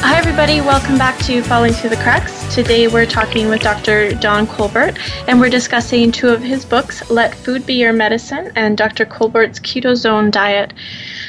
[0.00, 0.60] Hi, everybody.
[0.60, 2.54] Welcome back to Falling Through the Cracks.
[2.54, 4.14] Today we're talking with Dr.
[4.14, 8.76] Don Colbert, and we're discussing two of his books, Let Food Be Your Medicine and
[8.76, 9.06] Dr.
[9.06, 10.72] Colbert's Keto Zone Diet.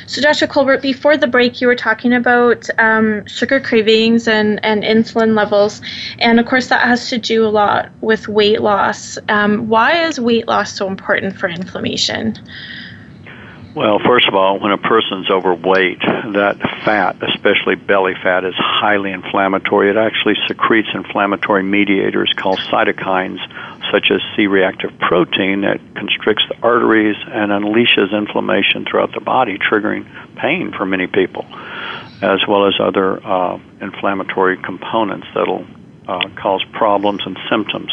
[0.06, 0.48] So, Dr.
[0.48, 5.82] Colbert, before the break, you were talking about um, sugar cravings and, and insulin levels,
[6.20, 9.18] and of course, that has to do a lot with weight loss.
[9.30, 12.38] Um, why is weight loss so important for inflammation?
[13.78, 19.12] Well, first of all, when a person's overweight, that fat, especially belly fat, is highly
[19.12, 19.92] inflammatory.
[19.92, 23.38] It actually secretes inflammatory mediators called cytokines,
[23.92, 29.60] such as C reactive protein, that constricts the arteries and unleashes inflammation throughout the body,
[29.60, 30.08] triggering
[30.38, 31.46] pain for many people,
[32.24, 35.68] as well as other uh, inflammatory components that'll
[36.08, 37.92] uh, cause problems and symptoms.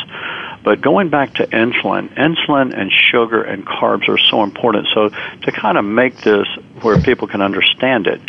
[0.64, 4.88] But going back to insulin, insulin and sugar and carbs are so important.
[4.94, 6.48] So to kind of make this
[6.80, 8.20] where people can understand it,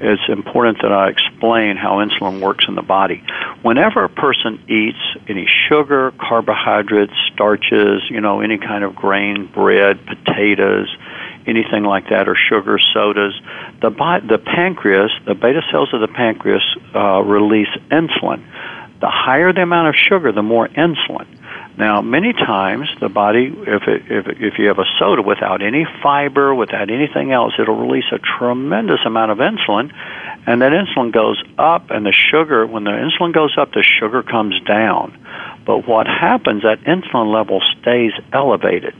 [0.00, 3.22] it's important that I explain how insulin works in the body.
[3.60, 10.00] Whenever a person eats any sugar, carbohydrates, starches, you know, any kind of grain, bread,
[10.06, 10.88] potatoes,
[11.46, 13.34] anything like that, or sugar, sodas,
[13.82, 13.90] the
[14.26, 16.62] the pancreas, the beta cells of the pancreas
[16.94, 18.42] uh, release insulin.
[19.00, 21.26] The higher the amount of sugar, the more insulin.
[21.78, 25.86] Now, many times the body, if it, if if you have a soda without any
[26.02, 29.90] fiber, without anything else, it'll release a tremendous amount of insulin,
[30.46, 34.22] and that insulin goes up, and the sugar, when the insulin goes up, the sugar
[34.22, 35.16] comes down.
[35.64, 36.62] But what happens?
[36.62, 38.94] That insulin level stays elevated.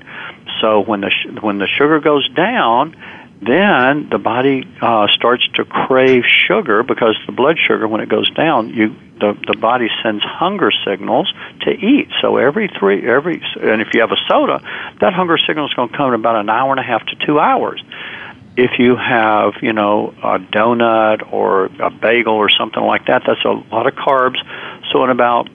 [0.60, 1.10] So when the
[1.40, 2.96] when the sugar goes down,
[3.44, 8.30] then the body uh, starts to crave sugar because the blood sugar, when it goes
[8.30, 12.08] down, you the, the body sends hunger signals to eat.
[12.20, 14.60] So every three, every, and if you have a soda,
[15.00, 17.14] that hunger signal is going to come in about an hour and a half to
[17.24, 17.80] two hours.
[18.56, 23.44] If you have, you know, a donut or a bagel or something like that, that's
[23.44, 24.42] a lot of carbs.
[24.92, 25.48] So in about,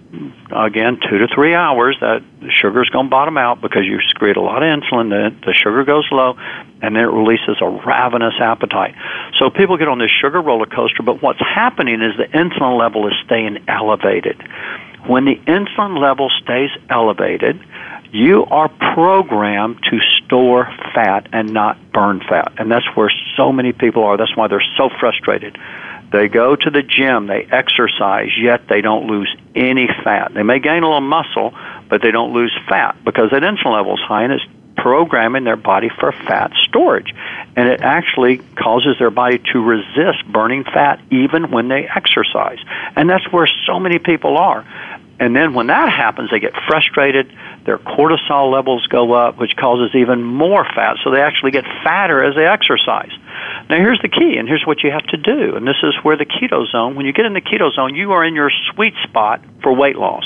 [0.52, 4.36] again, two to three hours, that sugar is going to bottom out because you secrete
[4.36, 5.10] a lot of insulin.
[5.10, 6.34] The, the sugar goes low,
[6.82, 8.96] and then it releases a ravenous appetite.
[9.40, 13.08] So people get on this sugar roller coaster, but what's happening is the insulin level
[13.08, 14.42] is staying elevated.
[15.06, 17.62] When the insulin level stays elevated,
[18.12, 20.66] you are programmed to store
[20.96, 22.54] fat and not burn fat.
[22.58, 24.18] And that's where so many people are.
[24.18, 25.58] That's why they're so frustrated.
[26.12, 30.34] They go to the gym, they exercise, yet they don't lose any fat.
[30.34, 31.53] They may gain a little muscle,
[31.89, 34.45] but they don't lose fat because that insulin level is high and it's
[34.78, 37.14] programming their body for fat storage.
[37.55, 42.60] And it actually causes their body to resist burning fat even when they exercise.
[42.95, 44.66] And that's where so many people are.
[45.20, 47.36] And then when that happens, they get frustrated.
[47.66, 50.97] Their cortisol levels go up, which causes even more fat.
[51.03, 53.12] So they actually get fatter as they exercise.
[53.70, 55.56] Now, here's the key, and here's what you have to do.
[55.56, 58.14] And this is where the keto zone, when you get in the keto zone, you
[58.14, 60.26] are in your sweet spot for weight loss.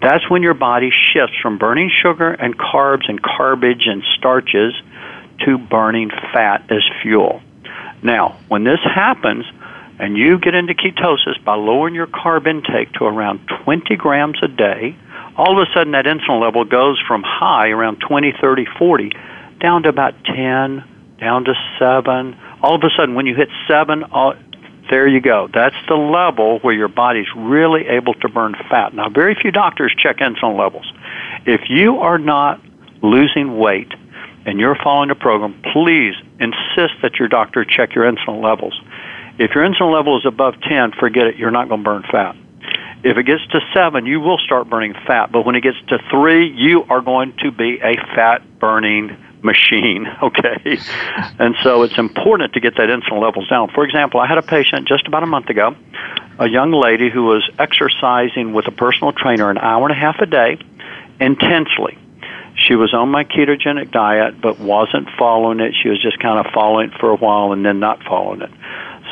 [0.00, 4.72] That's when your body shifts from burning sugar and carbs and garbage and starches
[5.44, 7.42] to burning fat as fuel.
[8.02, 9.44] Now, when this happens,
[9.98, 14.48] and you get into ketosis by lowering your carb intake to around 20 grams a
[14.48, 14.96] day,
[15.36, 19.12] all of a sudden that insulin level goes from high around 20, 30, 40
[19.60, 20.84] down to about 10,
[21.18, 22.36] down to 7.
[22.62, 24.34] All of a sudden, when you hit 7, all,
[24.90, 25.48] there you go.
[25.52, 28.94] That's the level where your body's really able to burn fat.
[28.94, 30.90] Now, very few doctors check insulin levels.
[31.44, 32.60] If you are not
[33.02, 33.92] losing weight
[34.46, 38.80] and you're following a program, please insist that your doctor check your insulin levels.
[39.38, 42.34] If your insulin level is above 10, forget it, you're not going to burn fat.
[43.04, 45.98] If it gets to 7, you will start burning fat, but when it gets to
[46.10, 50.78] 3, you are going to be a fat burning machine, okay?
[51.38, 53.70] And so it's important to get that insulin levels down.
[53.70, 55.74] For example, I had a patient just about a month ago,
[56.38, 60.16] a young lady who was exercising with a personal trainer an hour and a half
[60.20, 60.58] a day
[61.20, 61.98] intensely.
[62.56, 65.74] She was on my ketogenic diet but wasn't following it.
[65.80, 68.50] She was just kind of following it for a while and then not following it.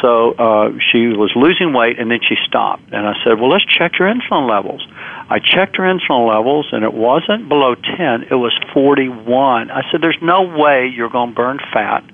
[0.03, 2.83] So uh, she was losing weight and then she stopped.
[2.93, 4.87] And I said, Well, let's check your insulin levels.
[5.29, 9.71] I checked her insulin levels and it wasn't below 10, it was 41.
[9.71, 12.05] I said, There's no way you're going to burn fat,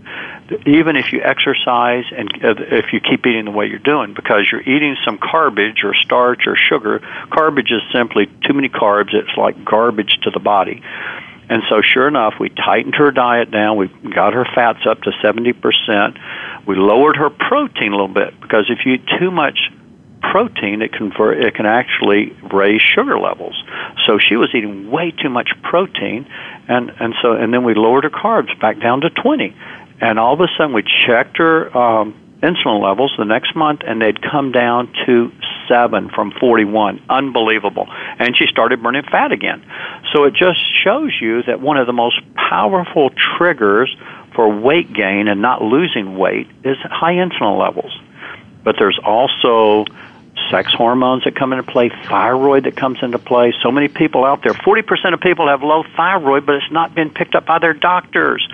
[0.66, 4.48] even if you exercise and uh, if you keep eating the way you're doing, because
[4.50, 7.00] you're eating some garbage or starch or sugar.
[7.28, 10.82] Garbage is simply too many carbs, it's like garbage to the body.
[11.50, 13.76] And so, sure enough, we tightened her diet down.
[13.76, 16.66] We got her fats up to 70%.
[16.66, 19.58] We lowered her protein a little bit because if you eat too much
[20.22, 23.54] protein, it can it can actually raise sugar levels.
[24.06, 26.26] So she was eating way too much protein,
[26.68, 29.54] and and so and then we lowered her carbs back down to 20,
[30.00, 34.00] and all of a sudden we checked her um, insulin levels the next month, and
[34.00, 35.30] they'd come down to
[35.68, 37.02] seven from 41.
[37.08, 37.86] Unbelievable,
[38.18, 39.64] and she started burning fat again.
[40.12, 43.94] So it just shows you that one of the most powerful triggers
[44.34, 47.98] for weight gain and not losing weight is high insulin levels.
[48.64, 49.84] But there's also
[50.51, 53.53] sex hormones that come into play, thyroid that comes into play.
[53.62, 57.11] So many people out there, 40% of people have low thyroid, but it's not been
[57.11, 58.47] picked up by their doctors.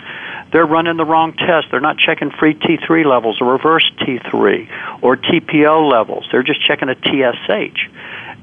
[0.53, 1.69] They're running the wrong test.
[1.71, 6.27] They're not checking free T3 levels or reverse T3 or TPO levels.
[6.33, 7.89] They're just checking a TSH.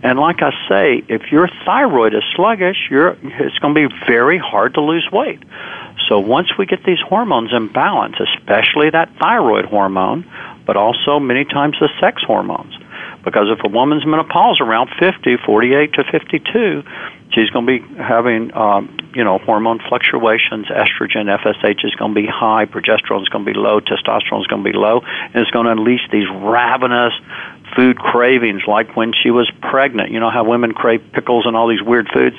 [0.03, 4.37] And like I say, if your thyroid is sluggish, you're, it's going to be very
[4.37, 5.41] hard to lose weight.
[6.07, 10.29] So once we get these hormones in balance, especially that thyroid hormone,
[10.67, 12.77] but also many times the sex hormones,
[13.25, 16.83] because if a woman's menopause around 50, 48 to 52,
[17.33, 20.67] she's going to be having, um, you know, hormone fluctuations.
[20.67, 22.65] Estrogen, FSH is going to be high.
[22.65, 23.81] Progesterone is going to be low.
[23.81, 25.01] Testosterone is going to be low.
[25.01, 27.13] And it's going to unleash these ravenous
[27.75, 30.11] food cravings like when she was pregnant.
[30.11, 32.35] You know how women crave pickles and all these weird foods?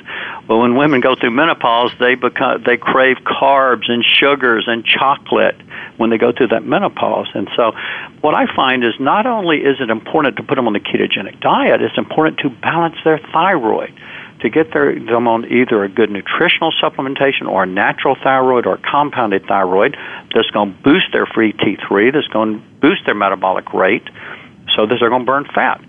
[0.47, 5.55] Well, when women go through menopause, they become they crave carbs and sugars and chocolate
[5.97, 7.27] when they go through that menopause.
[7.33, 7.73] And so
[8.21, 11.39] what I find is not only is it important to put them on the ketogenic
[11.39, 13.93] diet, it's important to balance their thyroid
[14.41, 18.77] to get their, them on either a good nutritional supplementation or a natural thyroid or
[18.77, 19.97] compounded thyroid
[20.33, 24.07] that's going to boost their free T3, that's going to boost their metabolic rate,
[24.77, 25.83] so they're going to burn fat.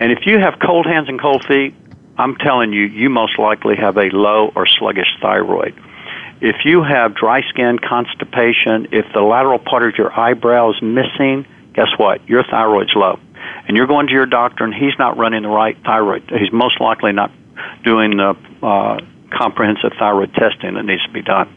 [0.00, 1.74] And if you have cold hands and cold feet,
[2.18, 5.74] I'm telling you, you most likely have a low or sluggish thyroid.
[6.40, 11.46] If you have dry skin, constipation, if the lateral part of your eyebrow is missing,
[11.74, 12.26] guess what?
[12.28, 13.20] Your thyroid's low.
[13.68, 16.30] And you're going to your doctor and he's not running the right thyroid.
[16.30, 17.30] He's most likely not
[17.84, 21.54] doing the uh, comprehensive thyroid testing that needs to be done.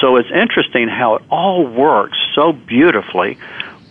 [0.00, 3.38] So it's interesting how it all works so beautifully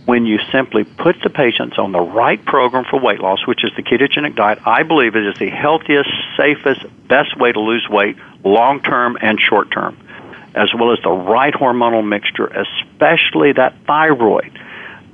[0.05, 3.71] when you simply put the patients on the right program for weight loss, which is
[3.77, 8.17] the ketogenic diet, I believe it is the healthiest, safest, best way to lose weight
[8.43, 9.97] long term and short term,
[10.55, 14.59] as well as the right hormonal mixture, especially that thyroid.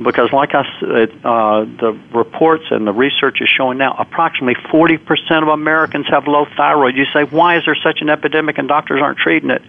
[0.02, 5.44] Because, like I said, uh, the reports and the research is showing now, approximately 40%
[5.44, 6.96] of Americans have low thyroid.
[6.96, 9.62] You say, why is there such an epidemic and doctors aren't treating it?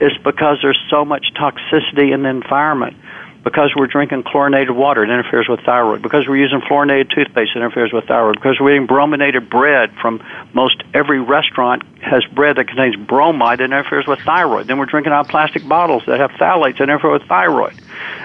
[0.00, 2.96] It's because there's so much toxicity in the environment
[3.44, 6.00] because we're drinking chlorinated water, it interferes with thyroid.
[6.02, 8.36] Because we're using fluorinated toothpaste, it interferes with thyroid.
[8.36, 10.24] Because we're eating brominated bread from
[10.54, 14.66] most every restaurant has bread that contains bromide that interferes with thyroid.
[14.66, 17.74] Then we're drinking out of plastic bottles that have phthalates that interfere with thyroid.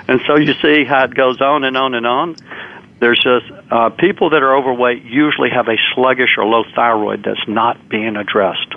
[0.07, 2.35] And so you see how it goes on and on and on.
[2.99, 7.47] There's just uh, people that are overweight usually have a sluggish or low thyroid that's
[7.47, 8.73] not being addressed.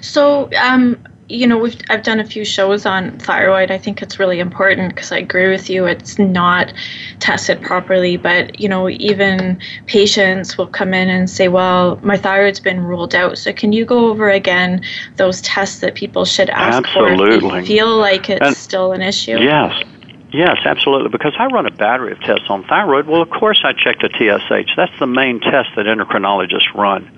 [0.00, 0.96] So, um,
[1.28, 3.70] you know, we've I've done a few shows on thyroid.
[3.70, 5.84] I think it's really important because I agree with you.
[5.84, 6.72] It's not
[7.20, 12.60] tested properly, but you know, even patients will come in and say, "Well, my thyroid's
[12.60, 14.82] been ruled out." So, can you go over again
[15.16, 17.40] those tests that people should ask Absolutely.
[17.40, 19.38] for if they feel like it's and, still an issue?
[19.38, 19.84] Yes.
[20.30, 21.08] Yes, absolutely.
[21.08, 23.06] Because I run a battery of tests on thyroid.
[23.06, 24.76] Well, of course, I check the TSH.
[24.76, 27.10] That's the main test that endocrinologists run.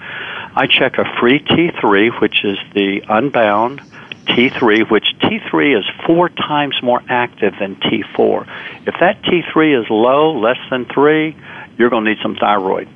[0.54, 3.82] I check a free T3, which is the unbound
[4.30, 8.46] T3, which T3 is four times more active than T4.
[8.86, 11.36] If that T3 is low, less than 3,
[11.76, 12.88] you're going to need some thyroid.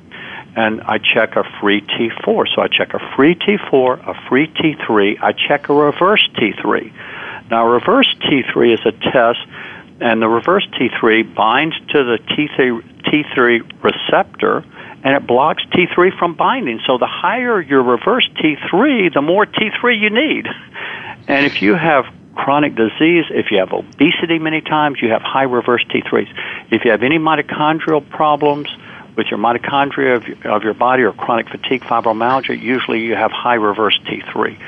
[0.55, 2.45] And I check a free T4.
[2.55, 5.21] So I check a free T4, a free T3.
[5.21, 6.93] I check a reverse T3.
[7.51, 9.39] Now, reverse T3 is a test,
[9.99, 14.63] and the reverse T3 binds to the T3, T3 receptor
[15.05, 16.81] and it blocks T3 from binding.
[16.87, 20.47] So the higher your reverse T3, the more T3 you need.
[21.27, 22.05] And if you have
[22.35, 26.27] chronic disease, if you have obesity many times, you have high reverse T3s.
[26.71, 28.67] If you have any mitochondrial problems
[29.15, 33.55] with your mitochondria of, of your body or chronic fatigue, fibromyalgia, usually you have high
[33.55, 34.59] reverse T3.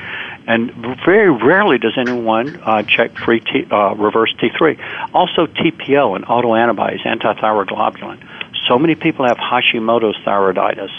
[0.46, 0.72] And
[1.04, 5.12] very rarely does anyone uh, check free T, uh, reverse T3.
[5.14, 8.26] Also, TPO and autoantibodies, antithyroid globulin.
[8.66, 10.90] So many people have Hashimoto's thyroiditis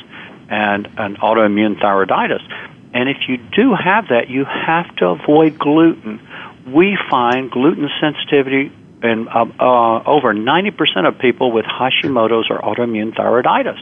[0.49, 2.41] and an autoimmune thyroiditis
[2.93, 6.19] and if you do have that, you have to avoid gluten.
[6.67, 8.71] We find gluten sensitivity
[9.03, 13.79] in uh, uh, over 90% of people with Hashimoto's or autoimmune thyroiditis.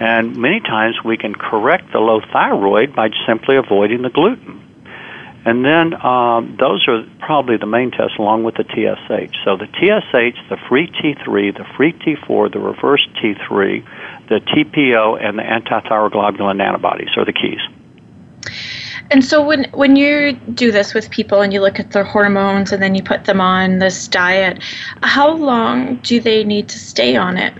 [0.00, 4.60] And many times we can correct the low thyroid by simply avoiding the gluten.
[5.44, 9.34] And then um, those are probably the main tests along with the TSH.
[9.44, 15.38] So the TSH, the free T3, the free T4, the reverse T3, the TPO, and
[15.38, 17.60] the antithyroglobulin antibodies are the keys.
[19.12, 22.72] And so when when you do this with people and you look at their hormones
[22.72, 24.62] and then you put them on this diet,
[25.02, 27.52] how long do they need to stay on it?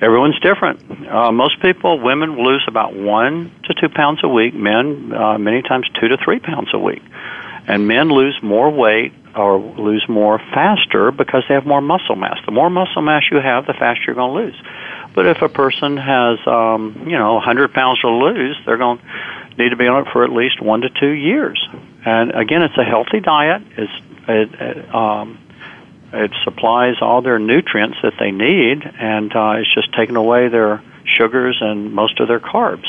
[0.00, 1.08] Everyone's different.
[1.08, 4.54] Uh, most people, women lose about one to two pounds a week.
[4.54, 7.02] Men, uh, many times, two to three pounds a week.
[7.66, 12.38] And men lose more weight or lose more faster because they have more muscle mass.
[12.44, 14.62] The more muscle mass you have, the faster you're going to lose.
[15.14, 19.04] But if a person has, um, you know, 100 pounds to lose, they're going to
[19.58, 21.64] need to be on it for at least one to two years.
[22.04, 23.62] And again, it's a healthy diet.
[23.76, 23.92] It's,
[24.28, 25.38] it, it, um,
[26.12, 30.82] it supplies all their nutrients that they need, and uh, it's just taking away their
[31.04, 32.86] sugars and most of their carbs.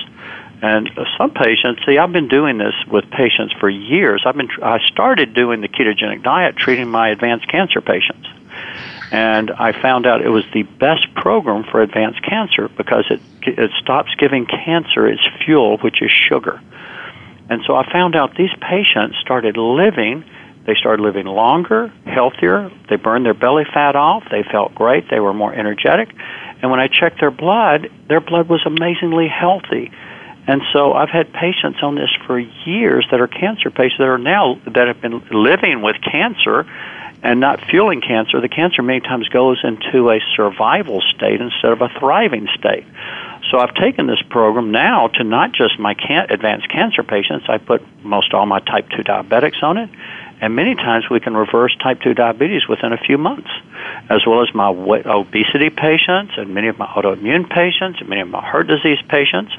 [0.61, 4.23] And some patients, see, I've been doing this with patients for years.
[4.25, 8.27] I've been, I started doing the ketogenic diet, treating my advanced cancer patients
[9.15, 13.71] and I found out it was the best program for advanced cancer because it it
[13.81, 16.59] stops giving cancer its fuel, which is sugar.
[17.49, 20.25] And so I found out these patients started living.
[20.65, 22.69] They started living longer, healthier.
[22.89, 24.23] They burned their belly fat off.
[24.29, 25.09] They felt great.
[25.09, 26.09] They were more energetic.
[26.61, 29.91] And when I checked their blood, their blood was amazingly healthy.
[30.45, 34.17] And so I've had patients on this for years that are cancer patients that are
[34.17, 36.65] now that have been living with cancer
[37.25, 41.81] and not fueling cancer, the cancer many times goes into a survival state instead of
[41.81, 42.85] a thriving state.
[43.49, 47.57] So I've taken this program now to not just my can- advanced cancer patients, I
[47.57, 49.89] put most all my type 2 diabetics on it,
[50.39, 53.49] and many times we can reverse type 2 diabetes within a few months,
[54.07, 58.27] as well as my obesity patients and many of my autoimmune patients and many of
[58.27, 59.51] my heart disease patients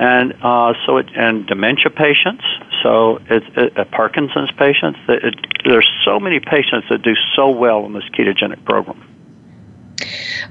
[0.00, 2.42] and uh, so it, and dementia patients.
[2.82, 4.98] So it's it, uh, Parkinson's patients.
[5.06, 5.34] It, it,
[5.64, 9.06] there's so many patients that do so well in this ketogenic program.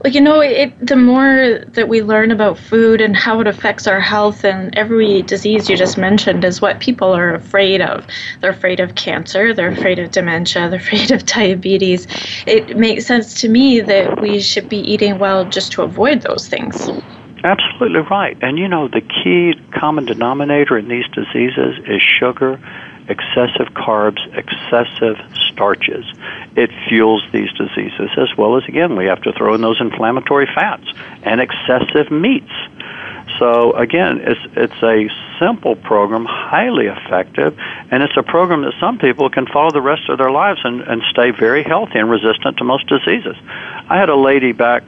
[0.04, 3.88] Well, you know, it, the more that we learn about food and how it affects
[3.88, 8.06] our health, and every disease you just mentioned is what people are afraid of.
[8.40, 12.06] They're afraid of cancer, they're afraid of dementia, they're afraid of diabetes.
[12.46, 16.48] It makes sense to me that we should be eating well just to avoid those
[16.48, 16.88] things.
[17.44, 18.38] Absolutely right.
[18.42, 22.60] And you know, the key common denominator in these diseases is sugar,
[23.08, 25.18] excessive carbs, excessive
[25.52, 26.06] starches.
[26.56, 30.48] It fuels these diseases as well as, again, we have to throw in those inflammatory
[30.54, 30.86] fats
[31.24, 32.52] and excessive meats.
[33.38, 35.08] So again, it's it's a
[35.40, 37.58] simple program, highly effective,
[37.92, 40.82] and it's a program that some people can follow the rest of their lives and,
[40.82, 43.36] and stay very healthy and resistant to most diseases.
[43.88, 44.84] I had a lady back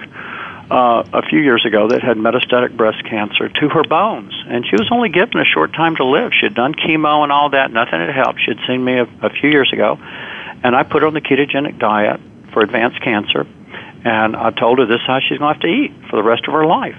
[0.71, 4.77] uh, a few years ago that had metastatic breast cancer to her bones, and she
[4.77, 6.31] was only given a short time to live.
[6.33, 8.39] She had done chemo and all that, nothing had helped.
[8.39, 9.99] She had seen me a, a few years ago,
[10.63, 12.21] and I put her on the ketogenic diet
[12.53, 13.45] for advanced cancer,
[14.05, 16.23] and I told her this is how she's going to have to eat for the
[16.23, 16.97] rest of her life.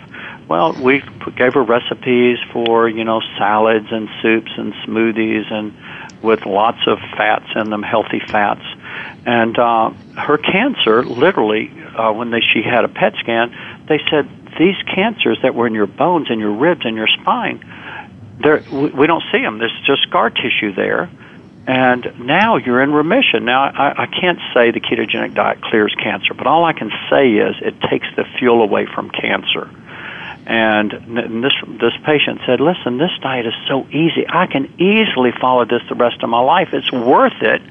[0.48, 1.02] Well, we
[1.36, 5.72] gave her recipes for you know salads and soups and smoothies and
[6.22, 8.64] with lots of fats in them, healthy fats.
[9.24, 14.28] And uh, her cancer, literally, uh, when they, she had a PET scan, they said
[14.58, 17.58] these cancers that were in your bones and your ribs and your spine,
[18.70, 19.58] we don't see them.
[19.58, 21.08] There's just scar tissue there.
[21.66, 23.44] and now you're in remission.
[23.44, 27.34] Now, I, I can't say the ketogenic diet clears cancer, but all I can say
[27.34, 29.70] is it takes the fuel away from cancer.
[30.44, 30.90] And
[31.44, 34.26] this this patient said, "Listen, this diet is so easy.
[34.28, 36.70] I can easily follow this the rest of my life.
[36.72, 37.62] It's worth it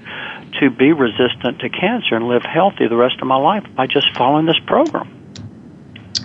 [0.59, 4.07] to be resistant to cancer and live healthy the rest of my life by just
[4.15, 5.17] following this program."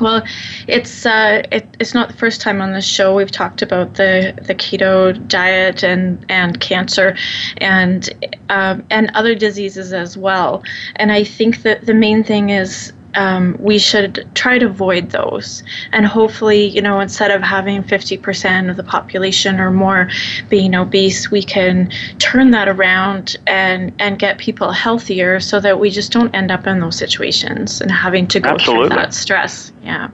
[0.01, 0.23] Well,
[0.67, 4.39] it's uh, it, it's not the first time on this show we've talked about the,
[4.43, 7.17] the keto diet and, and cancer,
[7.59, 8.09] and
[8.51, 10.63] um, and other diseases as well.
[10.97, 15.63] And I think that the main thing is um, we should try to avoid those.
[15.93, 20.09] And hopefully, you know, instead of having 50% of the population or more
[20.49, 25.91] being obese, we can turn that around and, and get people healthier so that we
[25.91, 28.89] just don't end up in those situations and having to go Absolutely.
[28.89, 29.73] through that stress.
[29.83, 30.11] Yeah.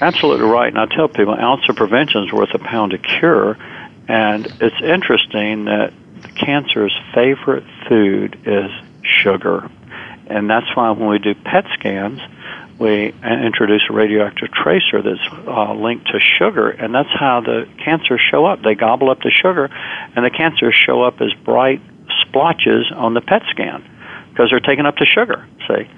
[0.00, 0.68] Absolutely right.
[0.68, 3.56] And I tell people, ounce of prevention is worth a pound of cure.
[4.08, 5.92] And it's interesting that
[6.34, 8.70] cancer's favorite food is
[9.02, 9.70] sugar
[10.26, 12.20] and that's why when we do PET scans,
[12.78, 18.20] we introduce a radioactive tracer that's uh, linked to sugar, and that's how the cancers
[18.20, 18.62] show up.
[18.62, 19.70] They gobble up the sugar,
[20.16, 21.80] and the cancers show up as bright
[22.20, 23.84] splotches on the PET scan
[24.30, 25.46] because they're taking up the sugar.
[25.68, 25.88] See,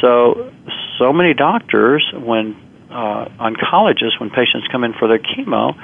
[0.00, 0.52] so
[0.98, 2.56] so many doctors when
[2.90, 5.74] uh, oncologists, when patients come in for their chemo,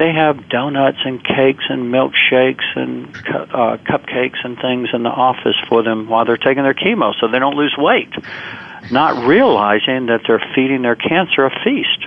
[0.00, 5.10] they have donuts and cakes and milkshakes and cu- uh, cupcakes and things in the
[5.10, 8.08] office for them while they're taking their chemo so they don't lose weight,
[8.90, 12.06] not realizing that they're feeding their cancer a feast.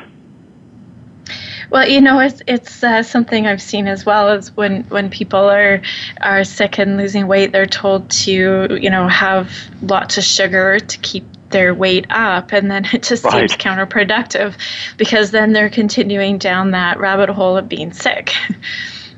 [1.70, 5.48] Well, you know, it's it's uh, something I've seen as well as when when people
[5.50, 5.82] are
[6.22, 9.52] are sick and losing weight, they're told to you know have
[9.84, 13.49] lots of sugar to keep their weight up and then it just right.
[13.49, 14.56] seems counterproductive
[14.97, 18.34] because then they're continuing down that rabbit hole of being sick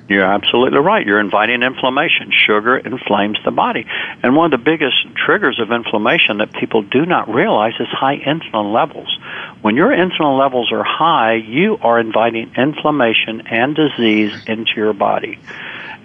[0.08, 1.06] You're absolutely right.
[1.06, 2.32] You're inviting inflammation.
[2.32, 3.88] Sugar inflames the body.
[4.22, 8.18] And one of the biggest triggers of inflammation that people do not realize is high
[8.18, 9.08] insulin levels.
[9.62, 15.40] When your insulin levels are high, you are inviting inflammation and disease into your body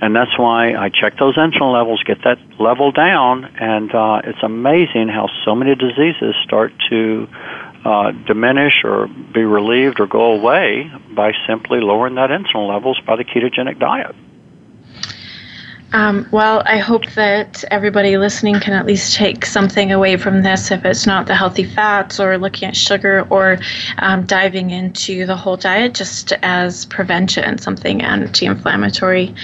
[0.01, 4.42] and that's why I check those insulin levels, get that level down, and uh, it's
[4.42, 7.28] amazing how so many diseases start to
[7.84, 13.16] uh, diminish or be relieved or go away by simply lowering that insulin levels by
[13.16, 14.14] the ketogenic diet.
[15.92, 20.70] Um, well, I hope that everybody listening can at least take something away from this
[20.70, 23.59] if it's not the healthy fats or looking at sugar or
[23.98, 29.34] um, diving into the whole diet just as prevention, something anti inflammatory.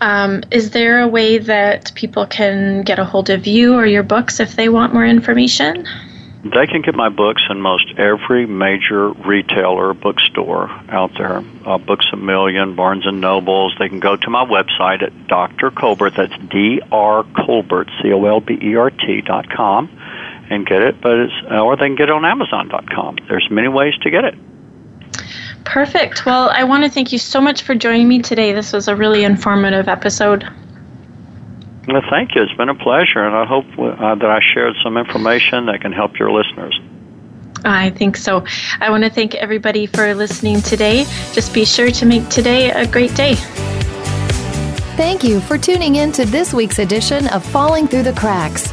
[0.00, 4.02] Um, is there a way that people can get a hold of you or your
[4.02, 5.86] books if they want more information?
[6.44, 11.42] They can get my books in most every major retailer bookstore out there.
[11.66, 13.74] Uh, Books a Million, Barnes and Nobles.
[13.78, 15.72] They can go to my website at Dr.
[15.72, 16.14] Colbert.
[16.16, 19.90] That's D R Colbert C O L B E R T dot com,
[20.48, 21.00] and get it.
[21.00, 23.16] But it's or they can get it on Amazon dot com.
[23.28, 24.34] There's many ways to get it.
[25.68, 26.24] Perfect.
[26.24, 28.54] Well, I want to thank you so much for joining me today.
[28.54, 30.42] This was a really informative episode.
[31.86, 32.42] Well, thank you.
[32.42, 35.92] It's been a pleasure, and I hope uh, that I shared some information that can
[35.92, 36.80] help your listeners.
[37.66, 38.46] I think so.
[38.80, 41.04] I want to thank everybody for listening today.
[41.32, 43.34] Just be sure to make today a great day.
[44.96, 48.72] Thank you for tuning in to this week's edition of Falling Through the Cracks.